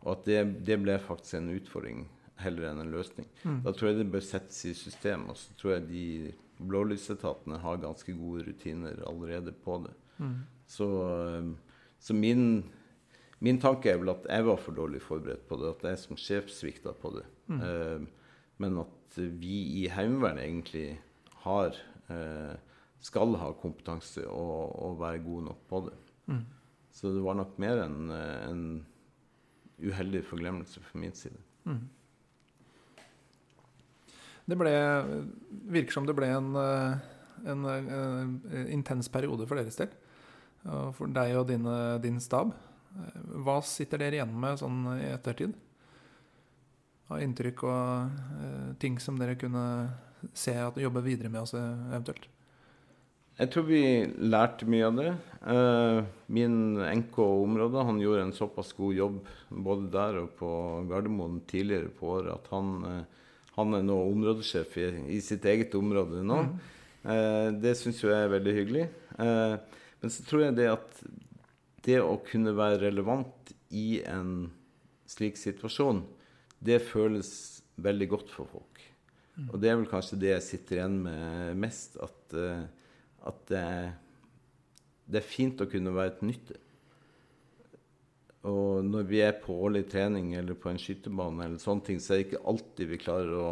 [0.04, 2.04] Og at det, det, ble faktisk en utfordring
[2.42, 3.30] heller enn en løsning.
[3.44, 3.62] Mm.
[3.66, 5.26] Da tror jeg det bør settes i system.
[5.32, 6.04] Og så tror jeg de
[6.58, 9.96] blålysetatene har ganske gode rutiner allerede på det.
[10.22, 10.36] Mm.
[10.68, 11.50] Så, eh,
[12.00, 12.46] så min,
[13.44, 15.74] min, tanke er vel at jeg var for dårlig forberedt på det.
[15.76, 17.26] At jeg som sjef svikta på det.
[17.48, 17.60] Mm.
[17.62, 20.88] Uh, men at vi i Heimevernet egentlig
[21.44, 21.78] har
[22.10, 22.56] uh,
[23.04, 25.98] skal ha kompetanse og, og, være gode nok på det.
[26.34, 26.46] Mm.
[26.92, 28.64] Så det var nok mer enn en
[29.78, 31.38] uheldig forglemmelse fra min side.
[31.70, 31.84] Mm.
[34.48, 34.74] Det ble,
[35.76, 37.08] virker som det ble en, eh,
[37.52, 39.92] en, en, eh, en intens periode for deres del.
[40.98, 41.74] For deg og dine,
[42.04, 42.56] din stab.
[43.44, 45.54] Hva sitter dere igjen med sånn i ettertid?
[47.08, 49.64] Av inntrykk og uh, ting som dere kunne
[50.36, 52.28] se at jobbe videre med oss eventuelt?
[53.38, 53.82] Jeg tror vi
[54.26, 55.12] lærte mye av det.
[55.46, 56.00] Uh,
[56.34, 59.20] min NK-område han gjorde en såpass god jobb
[59.50, 60.50] både der og på
[60.90, 63.06] Gardermoen tidligere på året at han,
[63.60, 64.90] han er nå områdesjef i,
[65.20, 66.42] i, sitt eget område nå.
[66.50, 66.58] Mm.
[67.62, 68.88] Det syns jeg er veldig hyggelig.
[69.16, 70.98] men så tror jeg det at
[71.88, 74.50] det å kunne være relevant i en
[75.08, 76.04] slik situasjon,
[76.60, 77.30] det føles
[77.80, 78.82] veldig godt for folk.
[79.38, 79.48] Mm.
[79.52, 81.96] Og det er vel kanskje det jeg sitter igjen med mest.
[82.04, 82.38] at
[83.28, 83.66] at det,
[85.08, 86.60] det, er fint å kunne være til nytte.
[88.48, 92.14] Og når vi er på årlig trening eller på en skytebane, eller sånne ting, så
[92.14, 93.52] er det ikke alltid vi klarer å,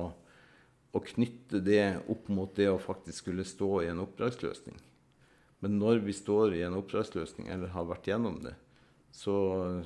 [0.95, 4.77] å knytte det opp mot det å faktisk skulle stå i en oppdragsløsning.
[5.65, 8.51] Men når vi står i en oppdragsløsning eller har vært gjennom det,
[9.09, 9.33] så,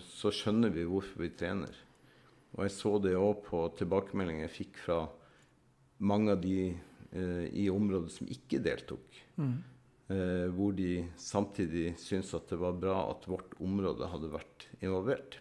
[0.03, 1.71] så skjønner vi hvorfor vi trener.
[2.57, 4.97] Og jeg så det òg på tilbakemeldinger jeg fikk fra
[6.03, 9.21] mange av de eh, i området som ikke deltok.
[9.39, 9.55] Mm.
[10.11, 15.39] Eh, hvor de samtidig syntes at det var bra at vårt område hadde vært involvert.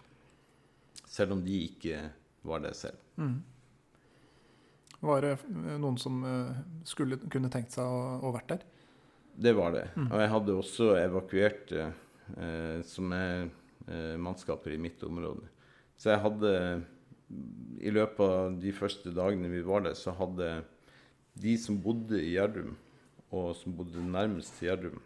[1.03, 2.13] Selv om de ikke
[2.47, 3.03] var det selv.
[3.19, 3.41] Mm.
[5.03, 5.37] Var det
[5.83, 8.69] noen som eh, skulle kunne tenkt seg å, å vært der?
[9.39, 9.87] Det var det.
[9.95, 10.09] Mm.
[10.11, 13.45] Og jeg hadde også evakuert eh, som er
[13.87, 15.47] eh, mannskaper i mitt område.
[15.99, 16.53] Så jeg hadde
[17.83, 20.63] I løpet av de første dagene vi var der, så hadde
[21.39, 22.75] de som bodde i Gjerdrum,
[23.31, 24.99] og som bodde nærmest Gjerdrum,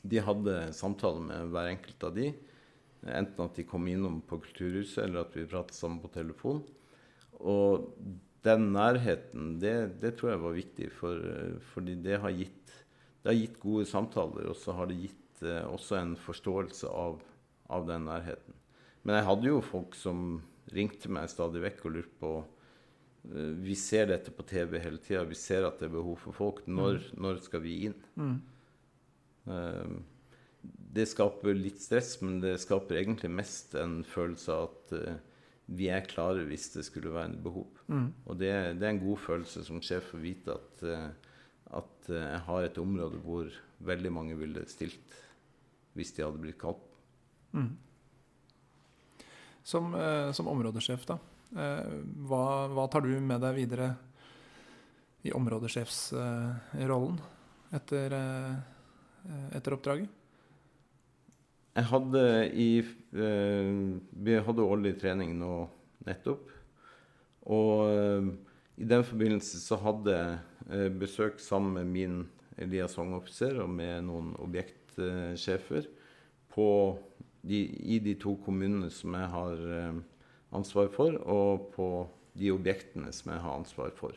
[0.00, 2.30] de hadde samtaler med hver enkelt av de.
[3.00, 6.62] Enten at de kom innom på Kulturhuset, eller at vi pratet sammen på telefon.
[7.40, 7.90] Og
[8.44, 11.20] den nærheten, det, det tror jeg var viktig, for,
[11.74, 12.59] fordi det har, gitt,
[13.20, 14.48] det har gitt gode samtaler.
[14.52, 17.20] Og så har det gitt eh, også en forståelse av,
[17.68, 18.56] av, den nærheten.
[19.02, 20.40] Men jeg hadde jo folk som
[20.70, 22.34] ringte meg stadig vekk og lurte på
[23.24, 25.24] Eh, vi ser dette på TV hele tida.
[25.28, 26.62] Vi ser at det er behov for folk.
[26.66, 27.20] Når, mm.
[27.24, 27.98] når skal vi inn?
[28.16, 28.36] Mm.
[29.54, 29.98] Eh,
[30.90, 35.86] det skaper litt stress, men det skaper egentlig mest en følelse av at uh, vi
[35.88, 37.68] er klare hvis det skulle være en behov.
[37.86, 38.08] Mm.
[38.26, 38.50] Og det,
[38.80, 41.29] det, er en god følelse som sjef å vite at, uh,
[41.76, 43.50] at jeg har et område hvor
[43.86, 45.18] veldig mange ville stilt
[45.98, 46.82] hvis de hadde blitt kalt.
[47.54, 47.74] Mm.
[49.66, 49.94] Som,
[50.34, 51.18] som områdesjef, da.
[51.50, 51.86] Eh,
[52.30, 53.90] hva, hva, tar du med deg videre
[55.26, 57.18] i områdesjefsrollen
[57.74, 60.18] etter, eh, etter oppdraget?
[61.74, 62.22] Jeg hadde
[62.58, 63.72] i eh,
[64.10, 65.64] Vi hadde årlig trening nå
[66.06, 66.46] nettopp.
[67.50, 68.30] Og
[68.80, 72.20] i den forbindelse så hadde jeg besøk sammen med min
[72.60, 75.88] liaisonoffiser og med noen objektsjefer
[77.40, 79.62] de, i de to kommunene som jeg har
[80.56, 81.86] ansvar for, og på
[82.40, 84.16] de objektene som jeg har ansvar for.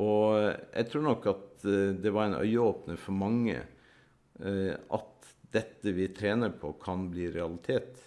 [0.00, 5.92] Og jeg tror nok at eh, det var en øyeåpner for mange eh, at dette
[5.92, 8.00] vi trener på, kan bli realitet.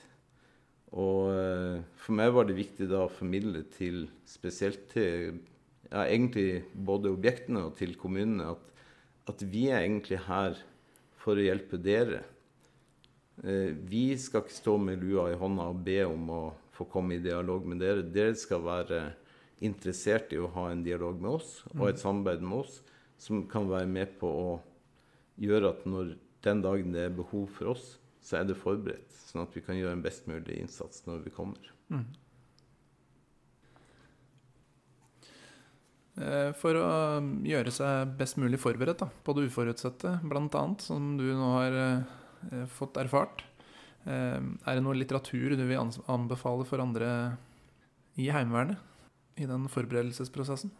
[0.98, 5.38] Og eh, for meg var det viktig da å formidle til spesielt til
[5.90, 8.72] ja, egentlig både objektene og til kommunene at,
[9.32, 10.58] at vi er egentlig her
[11.22, 12.24] for å hjelpe dere.
[13.44, 16.44] Eh, vi skal ikke stå med lua i hånda og be om å
[16.76, 18.06] få komme i dialog med dere.
[18.06, 19.02] Dere skal være
[19.66, 22.82] interessert i å ha en dialog med oss og et samarbeid med oss
[23.22, 24.50] som kan være med på å
[25.40, 26.16] gjøre at når
[26.46, 29.16] den dagen det er behov for oss, så er det forberedt.
[29.30, 31.72] Sånn at vi kan gjøre en best mulig innsats når vi kommer.
[31.94, 32.04] Eh,
[36.16, 36.90] For å
[37.44, 42.62] gjøre seg best mulig forberedt da, på det uforutsette, bl.a., som du nå har eh,
[42.72, 43.44] fått erfart,
[44.08, 47.10] eh, er det noe litteratur du vil anbefale for andre
[48.16, 48.80] i Heimevernet
[49.36, 50.72] i den forberedelsesprosessen?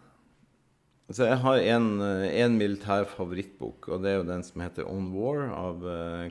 [1.06, 5.12] Altså, jeg har en, eh, militær favorittbok, og det er jo den som heter On
[5.14, 6.30] War av uh.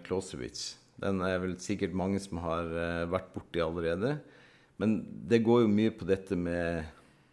[0.99, 4.19] Den er vel sikkert mange som har eh, vært borti allerede.
[4.79, 6.85] Men det går jo mye på dette med,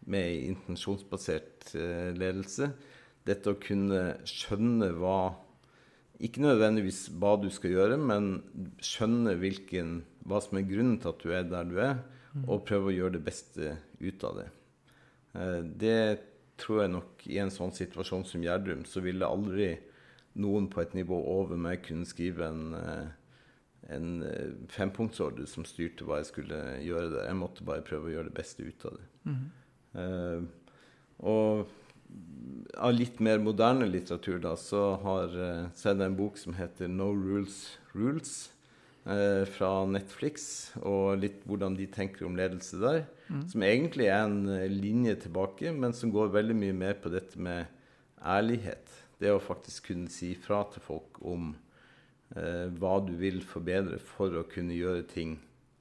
[0.10, 2.72] med intensjonsbasert eh, ledelse.
[3.28, 5.36] Dette å kunne skjønne hva
[6.22, 8.44] Ikke nødvendigvis hva du skal gjøre, men
[8.86, 11.96] skjønne hvilken, hva som er grunnen til at du er der du er,
[12.46, 14.50] og prøve å gjøre det beste ut av det.
[15.34, 16.20] Eh, Det
[16.62, 19.80] tror jeg nok i en sånn situasjon som Gjerdrum, så ville aldri
[20.38, 23.08] noen på et nivå over meg kunne skrive en, eh,
[23.90, 24.24] en
[24.70, 27.26] fempunktsordre som styrte hva jeg skulle gjøre der.
[27.32, 29.08] Jeg måtte bare prøve å gjøre det beste ut av det.
[29.26, 29.32] Eh,
[29.98, 31.68] og
[32.78, 36.56] av litt mer moderne litteratur da, så, har, eh, så er det en bok som
[36.58, 38.52] heter No Rules Rules
[39.06, 43.04] eh, fra Netflix, og litt hvordan de tenker om ledelse der.
[43.52, 47.40] Som egentlig er en eh, linje tilbake, men som går veldig mye mer på dette
[47.40, 47.70] med
[48.22, 48.98] ærlighet.
[49.22, 51.54] Det å faktisk kunne si fra til folk om
[52.36, 55.38] eh, hva du vil forbedre for å kunne gjøre ting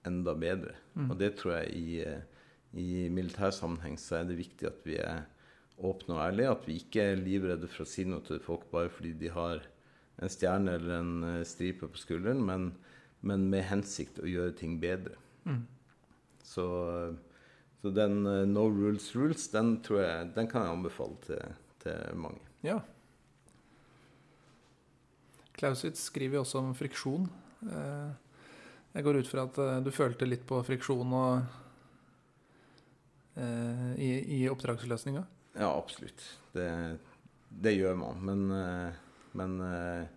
[0.07, 0.77] enda bedre.
[1.11, 2.30] Og det tror jeg i, eh,
[2.79, 5.25] i militær sammenheng så er det viktig at vi er
[5.81, 6.53] åpne og ærlige.
[6.53, 9.65] At vi ikke er livredde for å si noe til folk bare fordi de har
[10.21, 12.71] en stjerne eller en eh, stripe på skulderen, men,
[13.25, 15.17] men med hensikt å gjøre ting bedre.
[16.45, 16.67] Så,
[17.81, 22.21] så den eh, No Rules Rules, den tror jeg den kan jeg anbefale til, til
[22.21, 22.45] mange.
[22.67, 22.79] Ja.
[25.57, 27.27] Clausitz skriver jo også om friksjon.
[27.67, 28.11] Eh,
[28.91, 31.59] Jeg går ut fra at du følte litt på friksjon og,
[33.37, 34.11] eh, i,
[34.41, 35.25] i oppdragsløsninga.
[35.59, 36.23] Ja, absolutt.
[36.55, 36.71] Det,
[37.51, 38.25] det gjør man.
[38.27, 38.99] Men, eh,
[39.39, 40.09] men eh,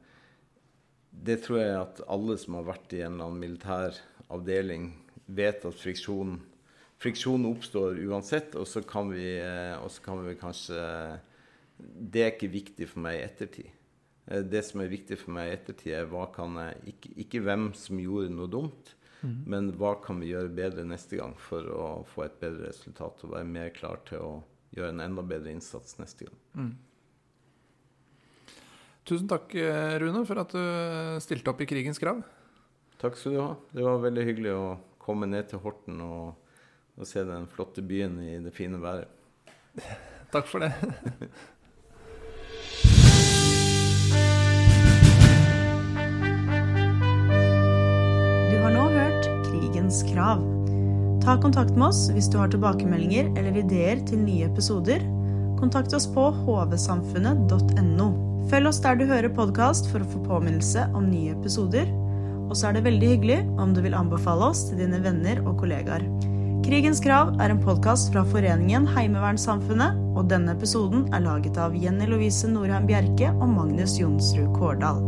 [1.26, 4.00] det tror jeg at alle som har vært i en eller annen militær
[4.34, 4.92] avdeling,
[5.26, 6.40] vet at friksjon,
[7.02, 8.58] friksjon oppstår uansett.
[8.60, 9.38] Og så kan vi,
[10.06, 10.82] kan vi kanskje
[11.84, 13.70] Det er ikke viktig for meg i ettertid.
[14.24, 17.66] Det som er viktig for meg i ettertid, er hva kan jeg, ikke, ikke hvem
[17.76, 18.94] som gjorde noe dumt,
[19.24, 23.36] men hva kan vi gjøre bedre neste gang for å få et bedre resultat og
[23.36, 24.34] være mer klar til å
[24.76, 26.74] gjøre en enda bedre innsats neste gang.
[29.04, 32.22] Tusen takk, eh, Rune, for at du stilte opp i krigens krav.
[33.02, 33.50] Takk skal du ha.
[33.76, 36.38] Det var veldig hyggelig å komme ned til Horten og,
[36.96, 39.12] og se den flotte byen i det fine været.
[40.34, 40.72] Takk for det.
[48.54, 49.13] Du har nå hørt
[49.94, 50.40] Krigens krav.
[51.22, 55.04] Ta kontakt med oss hvis du har tilbakemeldinger eller ideer til nye episoder.
[55.60, 58.08] Kontakt oss på hvsamfunnet.no.
[58.50, 61.86] Følg oss der du hører podkast for å få påminnelse om nye episoder.
[62.48, 65.62] Og så er det veldig hyggelig om du vil anbefale oss til dine venner og
[65.62, 66.10] kollegaer.
[66.66, 72.10] Krigens krav er en podkast fra foreningen Heimevernssamfunnet, og denne episoden er laget av Jenny
[72.10, 75.04] Lovise Norheim Bjerke og Magnus Jonsrud Kårdal.